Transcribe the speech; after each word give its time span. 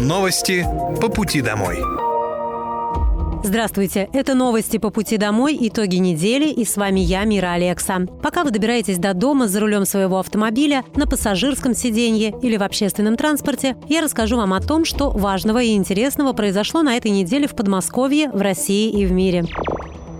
Новости 0.00 0.64
по 1.00 1.08
пути 1.08 1.40
домой. 1.40 1.78
Здравствуйте, 3.42 4.08
это 4.12 4.34
новости 4.34 4.76
по 4.76 4.90
пути 4.90 5.16
домой, 5.16 5.58
итоги 5.60 5.96
недели, 5.96 6.48
и 6.48 6.64
с 6.64 6.76
вами 6.76 7.00
я, 7.00 7.24
Мира 7.24 7.54
Алекса. 7.54 8.06
Пока 8.22 8.44
вы 8.44 8.52
добираетесь 8.52 8.98
до 8.98 9.12
дома 9.12 9.48
за 9.48 9.58
рулем 9.58 9.84
своего 9.84 10.20
автомобиля, 10.20 10.84
на 10.94 11.08
пассажирском 11.08 11.74
сиденье 11.74 12.32
или 12.42 12.56
в 12.56 12.62
общественном 12.62 13.16
транспорте, 13.16 13.76
я 13.88 14.00
расскажу 14.00 14.36
вам 14.36 14.54
о 14.54 14.60
том, 14.60 14.84
что 14.84 15.10
важного 15.10 15.60
и 15.60 15.74
интересного 15.74 16.32
произошло 16.32 16.82
на 16.82 16.96
этой 16.96 17.10
неделе 17.10 17.48
в 17.48 17.56
Подмосковье, 17.56 18.30
в 18.30 18.40
России 18.40 18.90
и 18.90 19.04
в 19.04 19.10
мире. 19.10 19.46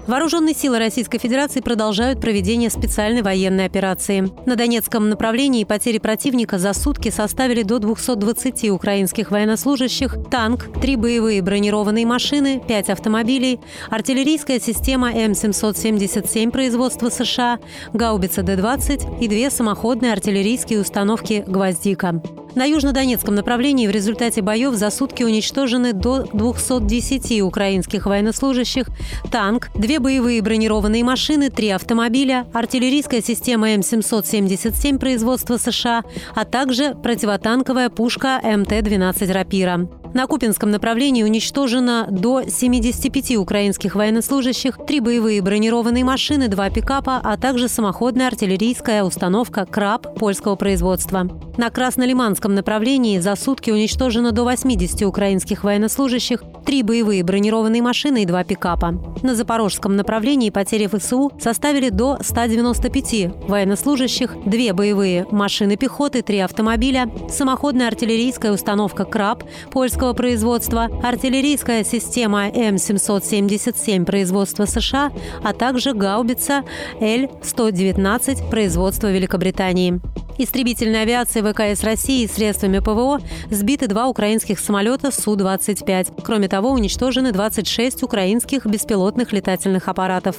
Вооруженные 0.08 0.54
силы 0.54 0.78
Российской 0.78 1.18
Федерации 1.18 1.60
продолжают 1.60 2.18
проведение 2.18 2.70
специальной 2.70 3.20
военной 3.20 3.66
операции. 3.66 4.32
На 4.46 4.56
Донецком 4.56 5.10
направлении 5.10 5.64
потери 5.64 5.98
противника 5.98 6.58
за 6.58 6.72
сутки 6.72 7.10
составили 7.10 7.62
до 7.62 7.78
220 7.78 8.70
украинских 8.70 9.30
военнослужащих, 9.30 10.16
танк, 10.30 10.68
три 10.80 10.96
боевые 10.96 11.42
бронированные 11.42 12.06
машины, 12.06 12.58
пять 12.66 12.88
автомобилей, 12.88 13.60
артиллерийская 13.90 14.60
система 14.60 15.12
М777 15.12 16.52
производства 16.52 17.10
США, 17.10 17.58
гаубица 17.92 18.42
Д-20 18.42 19.20
и 19.20 19.28
две 19.28 19.50
самоходные 19.50 20.14
артиллерийские 20.14 20.80
установки 20.80 21.44
«Гвоздика». 21.46 22.22
На 22.54 22.64
южнодонецком 22.64 23.36
направлении 23.36 23.86
в 23.86 23.90
результате 23.90 24.42
боев 24.42 24.74
за 24.74 24.90
сутки 24.90 25.22
уничтожены 25.22 25.92
до 25.92 26.24
210 26.24 27.40
украинских 27.42 28.06
военнослужащих, 28.06 28.88
танк, 29.30 29.68
две 29.76 29.97
боевые 30.00 30.42
бронированные 30.42 31.04
машины, 31.04 31.50
три 31.50 31.70
автомобиля, 31.70 32.46
артиллерийская 32.52 33.20
система 33.20 33.70
М777 33.74 34.98
производства 34.98 35.56
США, 35.56 36.02
а 36.34 36.44
также 36.44 36.94
противотанковая 36.94 37.90
пушка 37.90 38.40
МТ-12 38.42 39.32
«Рапира». 39.32 39.97
На 40.14 40.26
Купинском 40.26 40.70
направлении 40.70 41.22
уничтожено 41.22 42.06
до 42.10 42.42
75 42.48 43.36
украинских 43.36 43.94
военнослужащих, 43.94 44.78
три 44.86 45.00
боевые 45.00 45.42
бронированные 45.42 46.04
машины, 46.04 46.48
два 46.48 46.70
пикапа, 46.70 47.20
а 47.22 47.36
также 47.36 47.68
самоходная 47.68 48.28
артиллерийская 48.28 49.04
установка 49.04 49.66
«Краб» 49.66 50.18
польского 50.18 50.56
производства. 50.56 51.28
На 51.58 51.70
Краснолиманском 51.70 52.54
направлении 52.54 53.18
за 53.18 53.34
сутки 53.36 53.70
уничтожено 53.70 54.32
до 54.32 54.44
80 54.44 55.02
украинских 55.02 55.64
военнослужащих, 55.64 56.42
три 56.64 56.82
боевые 56.82 57.24
бронированные 57.24 57.82
машины 57.82 58.22
и 58.22 58.26
два 58.26 58.44
пикапа. 58.44 58.94
На 59.22 59.34
Запорожском 59.34 59.96
направлении 59.96 60.50
потери 60.50 60.86
ФСУ 60.86 61.32
составили 61.40 61.90
до 61.90 62.18
195 62.22 63.48
военнослужащих, 63.48 64.36
две 64.46 64.72
боевые 64.72 65.26
машины 65.30 65.76
пехоты, 65.76 66.22
три 66.22 66.38
автомобиля, 66.38 67.10
самоходная 67.28 67.88
артиллерийская 67.88 68.52
установка 68.52 69.04
«Краб» 69.04 69.44
польского 69.70 69.97
производства, 69.98 70.88
артиллерийская 71.02 71.84
система 71.84 72.48
М777 72.48 74.04
производства 74.04 74.64
США, 74.64 75.10
а 75.42 75.52
также 75.52 75.92
гаубица 75.92 76.62
Л-119 77.00 78.48
производства 78.48 79.10
Великобритании. 79.10 80.00
Истребительной 80.38 81.02
авиации 81.02 81.42
ВКС 81.42 81.82
России 81.82 82.26
средствами 82.26 82.78
ПВО 82.78 83.20
сбиты 83.50 83.88
два 83.88 84.06
украинских 84.06 84.60
самолета 84.60 85.10
Су-25. 85.10 86.22
Кроме 86.24 86.48
того, 86.48 86.70
уничтожены 86.70 87.32
26 87.32 88.04
украинских 88.04 88.64
беспилотных 88.64 89.32
летательных 89.32 89.88
аппаратов. 89.88 90.36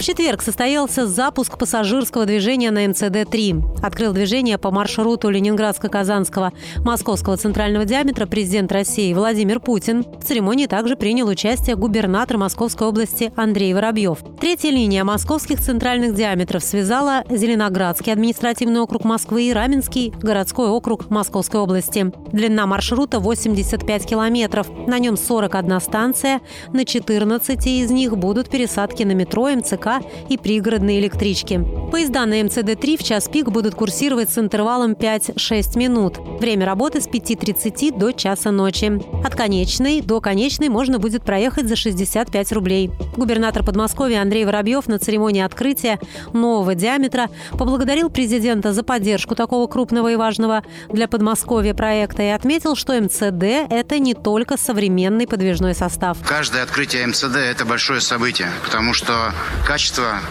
В 0.00 0.02
четверг 0.02 0.40
состоялся 0.40 1.06
запуск 1.06 1.58
пассажирского 1.58 2.24
движения 2.24 2.70
на 2.70 2.86
МЦД-3. 2.86 3.82
Открыл 3.82 4.14
движение 4.14 4.56
по 4.56 4.70
маршруту 4.70 5.28
Ленинградско-Казанского 5.28 6.52
Московского 6.78 7.36
центрального 7.36 7.84
диаметра 7.84 8.24
президент 8.24 8.72
России 8.72 9.12
Владимир 9.12 9.60
Путин. 9.60 10.04
В 10.18 10.24
церемонии 10.24 10.64
также 10.64 10.96
принял 10.96 11.28
участие 11.28 11.76
губернатор 11.76 12.38
Московской 12.38 12.88
области 12.88 13.30
Андрей 13.36 13.74
Воробьев. 13.74 14.20
Третья 14.40 14.70
линия 14.70 15.04
московских 15.04 15.60
центральных 15.60 16.14
диаметров 16.14 16.64
связала 16.64 17.22
Зеленоградский 17.28 18.10
административный 18.10 18.80
округ 18.80 19.04
Москвы 19.04 19.48
и 19.48 19.52
Раменский 19.52 20.14
городской 20.22 20.70
округ 20.70 21.10
Московской 21.10 21.60
области. 21.60 22.10
Длина 22.32 22.64
маршрута 22.64 23.20
85 23.20 24.06
километров. 24.06 24.66
На 24.86 24.98
нем 24.98 25.18
41 25.18 25.78
станция. 25.82 26.40
На 26.72 26.86
14 26.86 27.66
из 27.66 27.90
них 27.90 28.16
будут 28.16 28.48
пересадки 28.48 29.02
на 29.02 29.12
метро, 29.12 29.50
МЦК 29.50 29.89
и 30.28 30.38
пригородные 30.38 31.00
электрички. 31.00 31.64
Поезда 31.90 32.24
на 32.26 32.40
МЦД-3 32.40 32.96
в 32.96 33.02
час 33.02 33.28
пик 33.28 33.48
будут 33.48 33.74
курсировать 33.74 34.30
с 34.30 34.38
интервалом 34.38 34.92
5-6 34.92 35.76
минут. 35.76 36.18
Время 36.40 36.66
работы 36.66 37.00
с 37.00 37.08
5.30 37.08 37.98
до 37.98 38.12
часа 38.12 38.50
ночи. 38.52 39.00
От 39.24 39.34
конечной 39.34 40.00
до 40.00 40.20
конечной 40.20 40.68
можно 40.68 40.98
будет 40.98 41.24
проехать 41.24 41.66
за 41.66 41.76
65 41.76 42.52
рублей. 42.52 42.90
Губернатор 43.16 43.64
Подмосковья 43.64 44.22
Андрей 44.22 44.44
Воробьев 44.44 44.86
на 44.86 44.98
церемонии 44.98 45.42
открытия 45.42 45.98
нового 46.32 46.74
диаметра 46.74 47.28
поблагодарил 47.52 48.10
президента 48.10 48.72
за 48.72 48.82
поддержку 48.82 49.34
такого 49.34 49.66
крупного 49.66 50.12
и 50.12 50.16
важного 50.16 50.62
для 50.88 51.08
Подмосковья 51.08 51.74
проекта 51.74 52.22
и 52.22 52.28
отметил, 52.28 52.76
что 52.76 53.00
МЦД– 53.00 53.68
это 53.70 53.98
не 53.98 54.14
только 54.14 54.56
современный 54.56 55.26
подвижной 55.26 55.74
состав. 55.74 56.18
Каждое 56.24 56.62
открытие 56.62 57.06
МЦД– 57.06 57.36
это 57.36 57.64
большое 57.64 58.00
событие, 58.00 58.50
потому 58.64 58.94
что 58.94 59.32
качество 59.66 59.79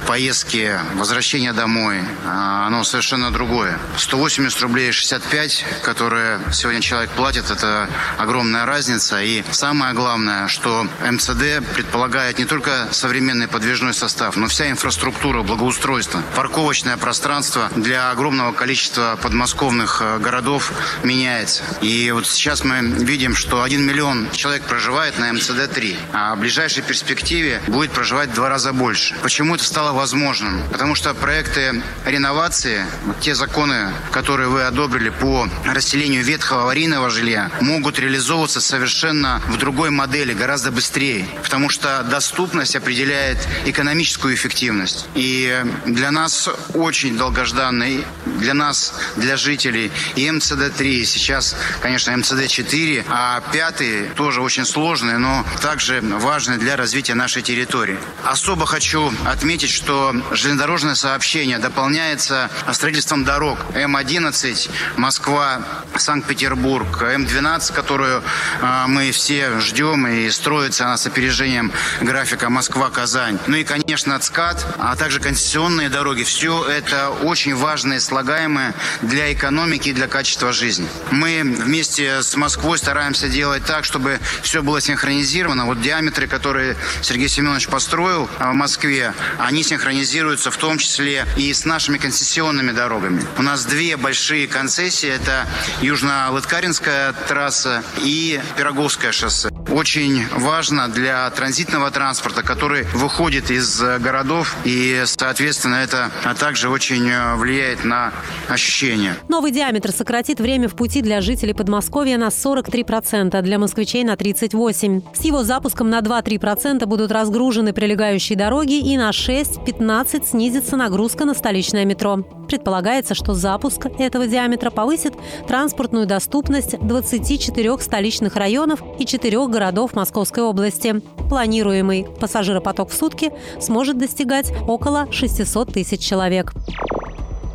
поездки, 0.07 0.79
возвращения 0.95 1.53
домой, 1.53 1.99
а, 2.25 2.67
оно 2.67 2.83
совершенно 2.83 3.31
другое. 3.31 3.77
180 3.97 4.61
рублей 4.61 4.91
65, 4.91 5.65
которые 5.81 6.39
сегодня 6.51 6.81
человек 6.81 7.09
платит, 7.11 7.49
это 7.49 7.89
огромная 8.17 8.65
разница. 8.65 9.21
И 9.21 9.43
самое 9.51 9.93
главное, 9.93 10.47
что 10.47 10.87
МЦД 11.01 11.65
предполагает 11.73 12.37
не 12.37 12.45
только 12.45 12.87
современный 12.91 13.47
подвижной 13.47 13.93
состав, 13.93 14.35
но 14.35 14.47
вся 14.47 14.69
инфраструктура, 14.69 15.41
благоустройство, 15.41 16.21
парковочное 16.35 16.97
пространство 16.97 17.69
для 17.75 18.11
огромного 18.11 18.51
количества 18.51 19.17
подмосковных 19.21 20.01
э, 20.01 20.19
городов 20.19 20.71
меняется. 21.03 21.63
И 21.81 22.11
вот 22.11 22.27
сейчас 22.27 22.63
мы 22.63 22.81
видим, 22.81 23.35
что 23.35 23.63
1 23.63 23.85
миллион 23.85 24.29
человек 24.31 24.63
проживает 24.63 25.17
на 25.17 25.31
МЦД-3, 25.31 25.97
а 26.13 26.35
в 26.35 26.39
ближайшей 26.39 26.83
перспективе 26.83 27.61
будет 27.67 27.91
проживать 27.91 28.29
в 28.29 28.33
два 28.33 28.49
раза 28.49 28.73
больше. 28.73 29.15
Почему 29.21 29.38
это 29.55 29.63
стало 29.63 29.93
возможным? 29.93 30.63
Потому 30.69 30.95
что 30.95 31.13
проекты 31.13 31.81
реновации, 32.05 32.85
вот 33.05 33.19
те 33.19 33.35
законы, 33.35 33.91
которые 34.11 34.49
вы 34.49 34.63
одобрили 34.63 35.09
по 35.09 35.47
расселению 35.65 36.23
ветхого 36.23 36.63
аварийного 36.63 37.09
жилья, 37.09 37.49
могут 37.61 37.99
реализовываться 37.99 38.61
совершенно 38.61 39.41
в 39.47 39.57
другой 39.57 39.89
модели, 39.89 40.33
гораздо 40.33 40.71
быстрее. 40.71 41.25
Потому 41.43 41.69
что 41.69 42.03
доступность 42.03 42.75
определяет 42.75 43.37
экономическую 43.65 44.35
эффективность. 44.35 45.07
И 45.15 45.63
для 45.85 46.11
нас 46.11 46.49
очень 46.73 47.17
долгожданный, 47.17 48.05
для 48.25 48.53
нас, 48.53 48.93
для 49.15 49.37
жителей, 49.37 49.91
и 50.15 50.27
МЦД-3, 50.27 51.03
сейчас, 51.05 51.55
конечно, 51.81 52.11
МЦД-4, 52.11 53.05
а 53.09 53.41
пятый 53.51 54.09
тоже 54.15 54.41
очень 54.41 54.65
сложный, 54.65 55.17
но 55.17 55.45
также 55.61 56.01
важный 56.01 56.57
для 56.57 56.75
развития 56.75 57.15
нашей 57.15 57.41
территории. 57.41 57.97
Особо 58.23 58.65
хочу 58.65 59.11
отметить, 59.25 59.69
что 59.69 60.13
железнодорожное 60.31 60.95
сообщение 60.95 61.59
дополняется 61.59 62.49
строительством 62.71 63.23
дорог 63.23 63.59
М-11 63.73 64.69
Москва, 64.97 65.61
Санкт-Петербург, 65.95 67.01
М-12, 67.01 67.73
которую 67.73 68.23
э, 68.61 68.83
мы 68.87 69.11
все 69.11 69.59
ждем 69.59 70.07
и 70.07 70.29
строится 70.29 70.85
она 70.85 70.97
с 70.97 71.05
опережением 71.05 71.71
графика 72.01 72.49
Москва-Казань. 72.49 73.39
Ну 73.47 73.57
и, 73.57 73.63
конечно, 73.63 74.19
ЦКАД, 74.19 74.75
а 74.77 74.95
также 74.95 75.19
концессионные 75.19 75.89
дороги. 75.89 76.23
Все 76.23 76.65
это 76.65 77.09
очень 77.09 77.55
важные 77.55 77.99
слагаемые 77.99 78.73
для 79.01 79.31
экономики 79.33 79.89
и 79.89 79.93
для 79.93 80.07
качества 80.07 80.53
жизни. 80.53 80.87
Мы 81.11 81.41
вместе 81.43 82.21
с 82.21 82.35
Москвой 82.35 82.77
стараемся 82.77 83.27
делать 83.27 83.65
так, 83.65 83.85
чтобы 83.85 84.19
все 84.41 84.61
было 84.61 84.81
синхронизировано. 84.81 85.65
Вот 85.65 85.81
диаметры, 85.81 86.27
которые 86.27 86.75
Сергей 87.01 87.27
Семенович 87.27 87.67
построил 87.67 88.29
в 88.39 88.53
Москве, 88.53 89.08
они 89.37 89.63
синхронизируются 89.63 90.51
в 90.51 90.57
том 90.57 90.77
числе 90.77 91.27
и 91.37 91.53
с 91.53 91.65
нашими 91.65 91.97
концессионными 91.97 92.71
дорогами. 92.71 93.23
У 93.37 93.41
нас 93.41 93.65
две 93.65 93.97
большие 93.97 94.47
концессии. 94.47 95.09
Это 95.09 95.47
Южно-Лыткаринская 95.81 97.13
трасса 97.27 97.83
и 98.03 98.39
Пироговское 98.57 99.11
шоссе. 99.11 99.58
Очень 99.71 100.23
важно 100.35 100.87
для 100.87 101.29
транзитного 101.29 101.91
транспорта, 101.91 102.43
который 102.43 102.83
выходит 102.93 103.51
из 103.51 103.81
городов, 103.81 104.55
и, 104.63 105.03
соответственно, 105.05 105.75
это 105.75 106.11
также 106.39 106.69
очень 106.69 107.09
влияет 107.35 107.83
на 107.83 108.11
ощущения. 108.47 109.15
Новый 109.27 109.51
диаметр 109.51 109.91
сократит 109.91 110.39
время 110.39 110.67
в 110.67 110.75
пути 110.75 111.01
для 111.01 111.21
жителей 111.21 111.53
Подмосковья 111.53 112.17
на 112.17 112.27
43%, 112.27 113.41
для 113.41 113.59
москвичей 113.59 114.03
на 114.03 114.13
38%. 114.13 115.03
С 115.13 115.23
его 115.23 115.43
запуском 115.43 115.89
на 115.89 115.99
2-3% 115.99 116.85
будут 116.85 117.11
разгружены 117.11 117.73
прилегающие 117.73 118.37
дороги 118.37 118.79
и 118.79 118.97
на 118.97 119.09
6-15 119.09 120.27
снизится 120.27 120.77
нагрузка 120.77 121.25
на 121.25 121.33
столичное 121.33 121.85
метро. 121.85 122.23
Предполагается, 122.47 123.13
что 123.13 123.35
запуск 123.35 123.85
этого 123.99 124.25
диаметра 124.25 124.71
повысит 124.71 125.13
транспортную 125.47 126.07
доступность 126.07 126.79
24 126.79 127.79
столичных 127.79 128.35
районов 128.35 128.81
и 128.97 129.05
4 129.05 129.47
городов 129.49 129.93
Московской 129.95 130.43
области. 130.43 131.01
Планируемый 131.29 132.07
пассажиропоток 132.19 132.89
в 132.89 132.93
сутки 132.93 133.31
сможет 133.59 133.97
достигать 133.97 134.51
около 134.67 135.11
600 135.11 135.73
тысяч 135.73 136.01
человек. 136.01 136.53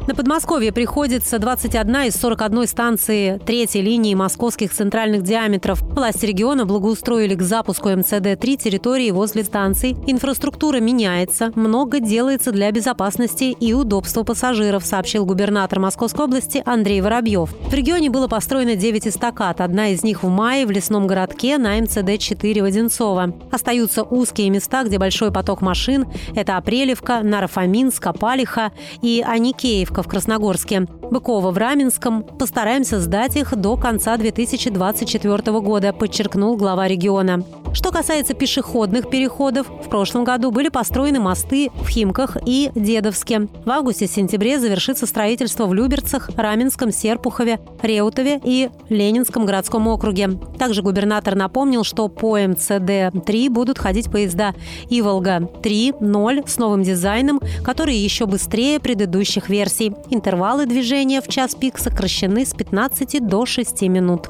На 0.06 0.14
Подмосковье 0.14 0.70
приходится 0.70 1.38
21 1.38 1.96
из 2.08 2.16
41 2.16 2.66
станции 2.66 3.38
третьей 3.38 3.80
линии 3.80 4.14
московских 4.14 4.70
центральных 4.70 5.22
диаметров. 5.22 5.80
Власти 5.80 6.26
региона 6.26 6.66
благоустроили 6.66 7.34
к 7.34 7.40
запуску 7.40 7.88
МЦД-3 7.88 8.56
территории 8.56 9.10
возле 9.12 9.44
станций. 9.44 9.96
Инфраструктура 10.06 10.78
меняется, 10.78 11.52
много 11.54 12.00
делается 12.00 12.52
для 12.52 12.70
безопасности 12.70 13.44
и 13.44 13.72
удобства 13.72 14.24
пассажиров, 14.24 14.84
сообщил 14.84 15.24
губернатор 15.24 15.80
Московской 15.80 16.26
области 16.26 16.62
Андрей 16.66 17.00
Воробьев. 17.00 17.54
В 17.70 17.72
регионе 17.72 18.10
было 18.10 18.28
построено 18.28 18.76
9 18.76 19.06
эстакад. 19.06 19.62
Одна 19.62 19.88
из 19.88 20.02
них 20.04 20.22
в 20.22 20.28
мае 20.28 20.66
в 20.66 20.70
лесном 20.70 21.06
городке 21.06 21.56
на 21.56 21.78
МЦД-4 21.78 22.60
в 22.60 22.64
Одинцово. 22.64 23.32
Остаются 23.50 24.02
узкие 24.02 24.50
места, 24.50 24.84
где 24.84 24.98
большой 24.98 25.32
поток 25.32 25.62
машин. 25.62 26.04
Это 26.34 26.58
Апрелевка, 26.58 27.22
Нарафаминск, 27.22 28.06
Апалиха 28.06 28.70
и 29.00 29.24
Аникеевка 29.26 29.93
Новоселовка 29.94 30.02
в 30.02 30.08
Красногорске, 30.08 30.86
Быкова 31.10 31.50
в 31.50 31.58
Раменском. 31.58 32.24
Постараемся 32.24 33.00
сдать 33.00 33.36
их 33.36 33.54
до 33.56 33.76
конца 33.76 34.16
2024 34.16 35.60
года, 35.60 35.92
подчеркнул 35.92 36.56
глава 36.56 36.88
региона. 36.88 37.44
Что 37.72 37.90
касается 37.90 38.34
пешеходных 38.34 39.10
переходов, 39.10 39.66
в 39.68 39.88
прошлом 39.88 40.22
году 40.22 40.52
были 40.52 40.68
построены 40.68 41.18
мосты 41.18 41.70
в 41.74 41.88
Химках 41.88 42.36
и 42.46 42.70
Дедовске. 42.74 43.48
В 43.64 43.70
августе-сентябре 43.70 44.60
завершится 44.60 45.06
строительство 45.06 45.66
в 45.66 45.74
Люберцах, 45.74 46.30
Раменском, 46.36 46.92
Серпухове, 46.92 47.58
Реутове 47.82 48.40
и 48.44 48.70
Ленинском 48.88 49.44
городском 49.44 49.88
округе. 49.88 50.30
Также 50.56 50.82
губернатор 50.82 51.34
напомнил, 51.34 51.82
что 51.82 52.08
по 52.08 52.38
МЦД-3 52.38 53.50
будут 53.50 53.78
ходить 53.78 54.10
поезда 54.10 54.54
Иволга-3, 54.88 55.96
0 55.98 56.42
с 56.46 56.58
новым 56.58 56.84
дизайном, 56.84 57.40
которые 57.64 58.02
еще 58.02 58.26
быстрее 58.26 58.78
предыдущих 58.78 59.48
версий. 59.48 59.83
Интервалы 60.10 60.66
движения 60.66 61.20
в 61.20 61.28
час 61.28 61.54
пик 61.54 61.78
сокращены 61.78 62.44
с 62.44 62.54
15 62.54 63.26
до 63.26 63.46
6 63.46 63.82
минут. 63.82 64.28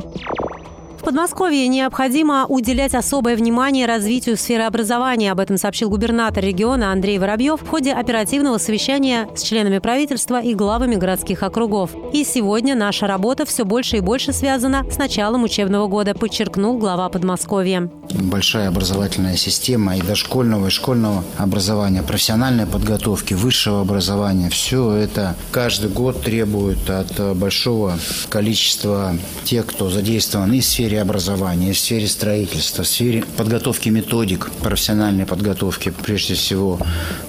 Подмосковье 1.05 1.69
необходимо 1.69 2.47
уделять 2.49 2.95
особое 2.95 3.37
внимание 3.37 3.85
развитию 3.85 4.39
сферы 4.39 4.63
образования. 4.63 5.33
Об 5.33 5.41
этом 5.41 5.59
сообщил 5.59 5.91
губернатор 5.91 6.43
региона 6.43 6.93
Андрей 6.93 7.19
Воробьев 7.19 7.61
в 7.61 7.69
ходе 7.69 7.93
оперативного 7.93 8.57
совещания 8.57 9.29
с 9.37 9.43
членами 9.43 9.81
правительства 9.81 10.41
и 10.41 10.55
главами 10.55 10.95
городских 10.95 11.43
округов. 11.43 11.91
И 12.15 12.25
сегодня 12.25 12.75
наша 12.75 13.07
работа 13.07 13.45
все 13.45 13.67
больше 13.67 13.99
и 13.99 14.01
больше 14.01 14.33
связана 14.33 14.91
с 14.91 14.97
началом 14.97 15.43
учебного 15.43 15.89
года, 15.89 16.15
подчеркнул 16.15 16.79
глава 16.79 17.11
Подмосковья. 17.11 17.91
Большая 18.11 18.69
образовательная 18.69 19.37
система 19.37 19.99
и 19.99 20.01
дошкольного, 20.01 20.69
и 20.69 20.71
школьного 20.71 21.23
образования, 21.37 22.03
профессиональной 22.03 22.67
подготовки, 22.67 23.35
высшего 23.35 23.83
образования. 23.83 24.49
Все 24.49 24.93
это 24.93 25.37
каждый 25.53 25.91
год 25.91 26.23
требует 26.23 26.89
от 26.89 27.37
большого 27.37 27.99
количества 28.31 29.15
тех, 29.45 29.67
кто 29.67 29.91
задействован 29.91 30.53
и 30.53 30.61
в 30.61 30.65
сфере 30.65 30.94
сфере 30.95 31.03
образования, 31.03 31.73
в 31.73 31.79
сфере 31.79 32.07
строительства, 32.07 32.85
в 32.85 32.87
сфере 32.87 33.25
подготовки 33.37 33.89
методик, 33.89 34.51
профессиональной 34.63 35.27
подготовки, 35.27 35.93
прежде 36.05 36.35
всего 36.35 36.79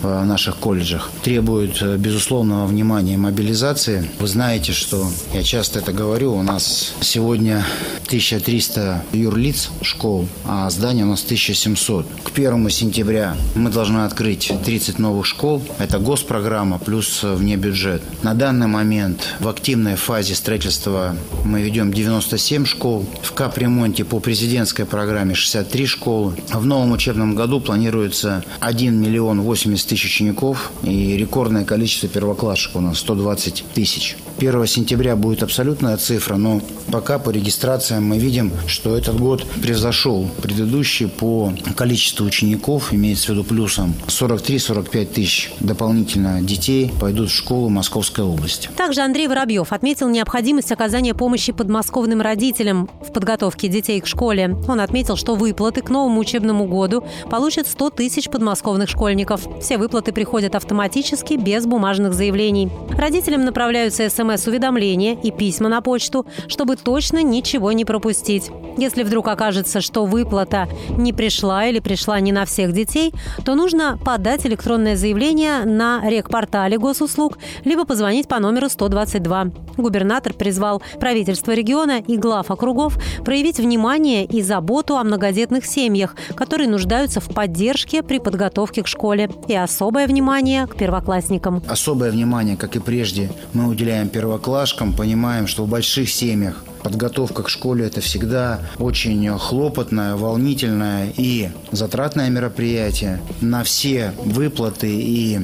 в 0.02 0.24
наших 0.24 0.58
колледжах, 0.58 1.10
требует 1.24 1.82
э, 1.82 1.98
безусловного 1.98 2.68
внимания 2.68 3.16
и 3.16 3.18
мобилизации. 3.18 4.08
Вы 4.20 4.28
знаете, 4.28 4.72
что 4.72 5.08
я 5.34 5.42
часто 5.42 5.80
это 5.80 5.94
говорю, 5.94 6.36
у 6.36 6.44
нас 6.44 6.94
сегодня 7.02 7.66
1300 8.06 9.04
юрлиц 9.14 9.70
школ, 9.82 10.28
а 10.46 10.70
здание 10.70 11.06
у 11.06 11.10
нас 11.10 11.24
1700. 11.24 12.06
К 12.24 12.30
1 12.38 12.70
сентября 12.70 13.36
мы 13.56 13.72
должны 13.72 14.06
открыть 14.06 14.52
30 14.64 15.00
новых 15.00 15.26
школ. 15.26 15.64
Это 15.80 15.98
госпрограмма 15.98 16.78
плюс 16.78 17.24
вне 17.24 17.56
бюджет. 17.56 18.04
На 18.22 18.36
данный 18.36 18.68
момент 18.68 19.22
в 19.40 19.48
активной 19.48 19.96
фазе 19.96 20.36
строительства 20.36 21.16
мы 21.44 21.62
ведем 21.62 21.92
97 21.92 22.66
школ. 22.66 23.06
В 23.24 23.32
КАП 23.34 23.55
капремонте 23.56 24.04
по 24.04 24.20
президентской 24.20 24.84
программе 24.84 25.34
63 25.34 25.86
школы. 25.86 26.34
В 26.52 26.66
новом 26.66 26.92
учебном 26.92 27.36
году 27.36 27.62
планируется 27.62 28.44
1 28.60 28.94
миллион 28.94 29.40
80 29.40 29.88
тысяч 29.88 30.06
учеников 30.08 30.74
и 30.84 31.16
рекордное 31.16 31.64
количество 31.64 32.10
первоклассников 32.10 32.76
у 32.76 32.82
нас 32.82 32.98
120 32.98 33.64
тысяч. 33.74 34.18
1 34.38 34.68
сентября 34.68 35.16
будет 35.16 35.42
абсолютная 35.42 35.96
цифра, 35.96 36.36
но 36.36 36.60
пока 36.92 37.18
по 37.18 37.30
регистрациям 37.30 38.04
мы 38.04 38.18
видим, 38.18 38.52
что 38.68 38.98
этот 38.98 39.18
год 39.18 39.46
превзошел 39.62 40.30
предыдущий 40.42 41.08
по 41.08 41.54
количеству 41.78 42.26
учеников, 42.26 42.94
имеется 42.94 43.28
в 43.28 43.30
виду 43.30 43.46
плюсом 43.46 43.94
43-45 44.08 45.06
тысяч 45.06 45.54
дополнительно 45.62 46.42
детей 46.42 46.92
пойдут 47.00 47.30
в 47.30 47.34
школу 47.34 47.70
Московской 47.70 48.26
области. 48.26 48.70
Также 48.76 49.00
Андрей 49.00 49.30
Воробьев 49.30 49.72
отметил 49.72 50.10
необходимость 50.10 50.74
оказания 50.74 51.14
помощи 51.14 51.54
подмосковным 51.54 52.20
родителям 52.20 52.90
в 53.02 53.14
подготовке 53.14 53.45
детей 53.54 54.00
к 54.00 54.08
школе. 54.08 54.56
Он 54.68 54.80
отметил, 54.80 55.16
что 55.16 55.36
выплаты 55.36 55.82
к 55.82 55.90
новому 55.90 56.20
учебному 56.20 56.66
году 56.66 57.04
получат 57.30 57.68
100 57.68 57.90
тысяч 57.92 58.30
подмосковных 58.30 58.90
школьников. 58.90 59.48
Все 59.62 59.78
выплаты 59.78 60.12
приходят 60.12 60.56
автоматически, 60.56 61.34
без 61.34 61.66
бумажных 61.66 62.14
заявлений. 62.14 62.70
Родителям 62.98 63.44
направляются 63.46 64.10
смс 64.10 64.46
смс-уведомления 64.46 65.18
и 65.22 65.32
письма 65.32 65.70
на 65.70 65.82
почту, 65.82 66.26
чтобы 66.48 66.76
точно 66.76 67.24
ничего 67.24 67.72
не 67.72 67.86
пропустить. 67.86 68.52
Если 68.78 69.04
вдруг 69.04 69.28
окажется, 69.28 69.82
что 69.82 70.06
выплата 70.06 70.68
не 70.98 71.14
пришла 71.14 71.66
или 71.66 71.80
пришла 71.80 72.20
не 72.20 72.32
на 72.32 72.46
всех 72.46 72.74
детей, 72.74 73.14
то 73.46 73.56
нужно 73.56 73.98
подать 74.04 74.46
электронное 74.46 74.96
заявление 74.96 75.64
на 75.64 76.02
рекпортале 76.08 76.78
госуслуг, 76.78 77.38
либо 77.64 77.86
позвонить 77.86 78.28
по 78.28 78.40
номеру 78.40 78.70
122. 78.70 79.52
Губернатор 79.78 80.34
призвал 80.34 80.82
правительство 81.00 81.52
региона 81.52 82.00
и 82.06 82.18
глав 82.18 82.52
округов 82.52 82.98
проявить 83.26 83.58
внимание 83.58 84.24
и 84.24 84.42
заботу 84.42 84.96
о 84.96 85.04
многодетных 85.04 85.66
семьях, 85.66 86.16
которые 86.36 86.70
нуждаются 86.70 87.20
в 87.20 87.28
поддержке 87.28 88.04
при 88.04 88.20
подготовке 88.20 88.84
к 88.84 88.88
школе, 88.88 89.30
и 89.48 89.56
особое 89.56 90.08
внимание 90.08 90.68
к 90.68 90.78
первоклассникам. 90.78 91.64
Особое 91.68 92.12
внимание, 92.12 92.56
как 92.56 92.76
и 92.76 92.80
прежде, 92.80 93.32
мы 93.54 93.68
уделяем 93.68 94.08
первоклашкам, 94.10 94.94
понимаем, 94.94 95.48
что 95.48 95.66
в 95.66 95.70
больших 95.70 96.10
семьях 96.10 96.64
подготовка 96.84 97.42
к 97.42 97.50
школе– 97.50 97.86
это 97.88 98.00
всегда 98.00 98.60
очень 98.78 99.28
хлопотное, 99.40 100.16
волнительное 100.16 101.12
и 101.18 101.50
затратное 101.72 102.30
мероприятие. 102.30 103.20
На 103.42 103.64
все 103.64 104.14
выплаты 104.24 104.88
и 104.88 105.40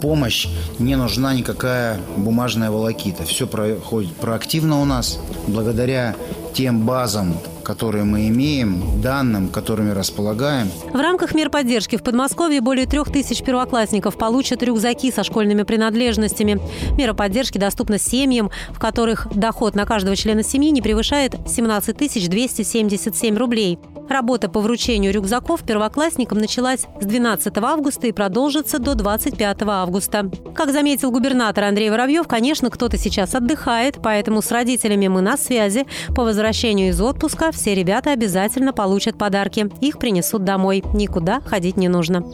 помощь 0.00 0.46
не 0.78 0.94
нужна 0.94 1.34
никакая 1.34 1.98
бумажная 2.16 2.70
волокита. 2.70 3.24
Все 3.24 3.46
проходит 3.46 4.14
проактивно 4.14 4.80
у 4.80 4.84
нас. 4.84 5.18
Благодаря 5.48 6.14
тем 6.56 6.86
базам, 6.86 7.36
которые 7.62 8.04
мы 8.04 8.28
имеем, 8.28 9.02
данным, 9.02 9.48
которыми 9.48 9.90
располагаем. 9.90 10.70
В 10.90 10.98
рамках 10.98 11.34
мер 11.34 11.50
поддержки 11.50 11.96
в 11.96 12.02
Подмосковье 12.02 12.62
более 12.62 12.86
трех 12.86 13.12
тысяч 13.12 13.42
первоклассников 13.42 14.16
получат 14.16 14.62
рюкзаки 14.62 15.12
со 15.12 15.22
школьными 15.22 15.64
принадлежностями. 15.64 16.58
Мера 16.96 17.12
поддержки 17.12 17.58
доступна 17.58 17.98
семьям, 17.98 18.50
в 18.70 18.78
которых 18.78 19.28
доход 19.34 19.74
на 19.74 19.84
каждого 19.84 20.16
члена 20.16 20.42
семьи 20.42 20.70
не 20.70 20.80
превышает 20.80 21.34
17 21.46 22.30
277 22.30 23.36
рублей. 23.36 23.78
Работа 24.08 24.48
по 24.48 24.60
вручению 24.60 25.12
рюкзаков 25.12 25.62
первоклассникам 25.62 26.38
началась 26.38 26.86
с 27.00 27.04
12 27.04 27.56
августа 27.58 28.06
и 28.06 28.12
продолжится 28.12 28.78
до 28.78 28.94
25 28.94 29.62
августа. 29.62 30.30
Как 30.54 30.72
заметил 30.72 31.10
губернатор 31.10 31.64
Андрей 31.64 31.90
Воробьев, 31.90 32.28
конечно, 32.28 32.70
кто-то 32.70 32.96
сейчас 32.98 33.34
отдыхает, 33.34 33.98
поэтому 34.02 34.42
с 34.42 34.50
родителями 34.50 35.08
мы 35.08 35.20
на 35.20 35.36
связи. 35.36 35.86
По 36.14 36.22
возвращению 36.22 36.90
из 36.90 37.00
отпуска 37.00 37.50
все 37.52 37.74
ребята 37.74 38.12
обязательно 38.12 38.72
получат 38.72 39.18
подарки. 39.18 39.70
Их 39.80 39.98
принесут 39.98 40.44
домой. 40.44 40.84
Никуда 40.94 41.40
ходить 41.40 41.76
не 41.76 41.88
нужно. 41.88 42.24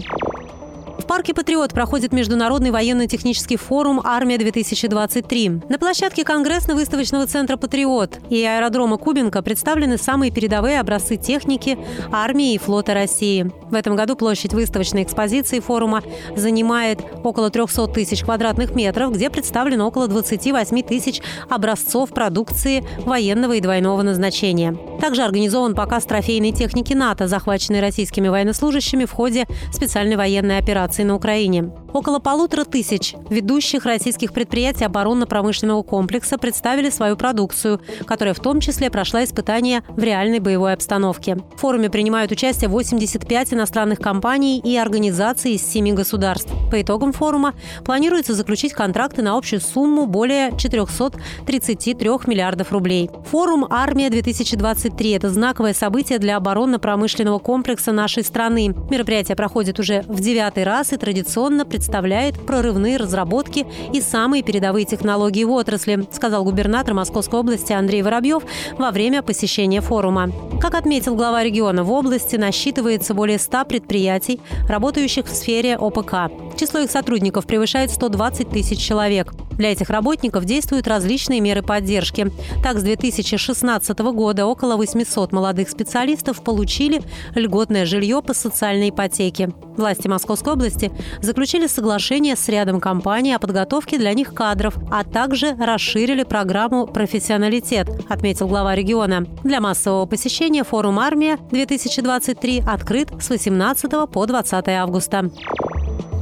В 1.03 1.07
парке 1.13 1.35
«Патриот» 1.35 1.73
проходит 1.73 2.13
Международный 2.13 2.71
военно-технический 2.71 3.57
форум 3.57 4.01
«Армия-2023». 4.05 5.65
На 5.69 5.77
площадке 5.77 6.23
Конгрессно-выставочного 6.23 7.27
центра 7.27 7.57
«Патриот» 7.57 8.21
и 8.31 8.45
аэродрома 8.45 8.99
Кубинка 8.99 9.43
представлены 9.43 9.99
самые 9.99 10.31
передовые 10.31 10.79
образцы 10.79 11.17
техники 11.17 11.77
армии 12.13 12.55
и 12.55 12.59
флота 12.59 12.95
России. 12.95 13.51
В 13.69 13.75
этом 13.75 13.97
году 13.97 14.15
площадь 14.15 14.55
выставочной 14.55 15.03
экспозиции 15.03 15.59
форума 15.59 16.03
занимает 16.37 17.01
около 17.25 17.51
300 17.51 17.89
тысяч 17.89 18.23
квадратных 18.23 18.75
метров, 18.77 19.13
где 19.13 19.29
представлено 19.29 19.89
около 19.89 20.07
28 20.07 20.83
тысяч 20.83 21.21
образцов 21.51 22.11
продукции 22.11 22.85
военного 23.01 23.55
и 23.55 23.61
двойного 23.61 24.03
назначения. 24.03 24.77
Также 25.01 25.23
организован 25.23 25.75
показ 25.75 26.05
трофейной 26.05 26.53
техники 26.53 26.93
НАТО, 26.93 27.27
захваченной 27.27 27.81
российскими 27.81 28.29
военнослужащими 28.29 29.05
в 29.05 29.11
ходе 29.11 29.47
специальной 29.73 30.15
военной 30.15 30.59
операции 30.59 30.92
на 31.01 31.15
Украине. 31.15 31.71
Около 31.93 32.19
полутора 32.19 32.65
тысяч 32.65 33.15
ведущих 33.29 33.85
российских 33.85 34.33
предприятий 34.33 34.85
оборонно-промышленного 34.85 35.83
комплекса 35.83 36.39
представили 36.39 36.91
свою 36.91 37.17
продукцию, 37.17 37.81
которая 38.07 38.35
в 38.35 38.41
том 38.41 38.61
числе 38.61 38.91
прошла 38.91 39.25
испытания 39.25 39.83
в 39.89 40.03
реальной 40.03 40.39
боевой 40.39 40.73
обстановке. 40.73 41.37
В 41.57 41.61
форуме 41.61 41.91
принимают 41.91 42.33
участие 42.33 42.69
85 42.69 43.55
иностранных 43.55 43.99
компаний 43.99 44.59
и 44.59 44.77
организаций 44.77 45.53
из 45.53 45.67
семи 45.67 45.93
государств. 45.93 46.51
По 46.71 46.81
итогам 46.81 47.13
форума 47.13 47.55
планируется 47.85 48.35
заключить 48.35 48.73
контракты 48.73 49.23
на 49.23 49.37
общую 49.37 49.61
сумму 49.61 50.07
более 50.07 50.57
433 50.57 52.09
миллиардов 52.27 52.73
рублей. 52.73 53.11
Форум 53.31 53.67
«Армия-2023»– 53.69 55.17
это 55.17 55.29
знаковое 55.31 55.75
событие 55.75 56.19
для 56.19 56.37
оборонно-промышленного 56.37 57.39
комплекса 57.39 57.93
нашей 57.93 58.25
страны. 58.25 58.75
Мероприятие 58.91 59.37
проходит 59.37 59.79
уже 59.79 60.03
в 60.09 60.21
девятый 60.21 60.65
раз 60.65 60.82
и 60.91 60.97
традиционно 60.97 61.67
представляет 61.67 62.41
прорывные 62.47 62.97
разработки 62.97 63.67
и 63.93 64.01
самые 64.01 64.43
передовые 64.43 64.87
технологии 64.87 65.45
в 65.45 65.51
отрасли, 65.51 66.07
сказал 66.11 66.45
губернатор 66.45 66.95
Московской 66.95 67.41
области 67.41 67.73
Андрей 67.73 68.03
Воробьев 68.03 68.43
во 68.79 68.91
время 68.91 69.23
посещения 69.23 69.83
форума. 69.83 70.33
Как 70.61 70.75
отметил 70.75 71.15
глава 71.15 71.45
региона, 71.45 71.85
в 71.85 71.93
области 71.93 72.37
насчитывается 72.37 73.15
более 73.15 73.39
100 73.39 73.67
предприятий, 73.67 74.41
работающих 74.69 75.27
в 75.27 75.35
сфере 75.35 75.77
ОПК. 75.77 76.33
Число 76.59 76.81
их 76.81 76.91
сотрудников 76.91 77.47
превышает 77.47 77.91
120 77.91 78.49
тысяч 78.49 78.79
человек. 78.79 79.35
Для 79.59 79.73
этих 79.73 79.91
работников 79.91 80.45
действуют 80.45 80.89
различные 80.89 81.41
меры 81.41 81.63
поддержки. 81.63 82.33
Так, 82.63 82.79
с 82.79 82.83
2016 82.83 83.99
года 83.99 84.47
около 84.47 84.77
800 84.77 85.33
молодых 85.33 85.69
специалистов 85.69 86.43
получили 86.43 87.03
льготное 87.35 87.85
жилье 87.85 88.23
по 88.23 88.35
социальной 88.35 88.89
ипотеке. 88.91 89.51
Власти 89.77 90.09
Московской 90.09 90.55
области 90.55 90.72
заключили 91.21 91.67
соглашение 91.67 92.37
с 92.37 92.49
рядом 92.49 92.81
компаний 92.81 93.35
о 93.35 93.39
подготовке 93.39 93.99
для 93.99 94.13
них 94.15 94.35
кадров, 94.35 94.75
а 94.91 95.05
также 95.05 95.55
расширили 95.55 96.25
программу 96.25 96.87
«Профессионалитет», 96.87 97.89
отметил 98.09 98.49
глава 98.49 98.75
региона. 98.75 99.27
Для 99.45 99.61
массового 99.61 100.07
посещения 100.07 100.65
форум 100.65 100.99
«Армия-2023» 100.99 102.69
открыт 102.69 103.11
с 103.21 103.31
18 103.31 104.11
по 104.11 104.27
20 104.27 104.69
августа. 104.69 105.31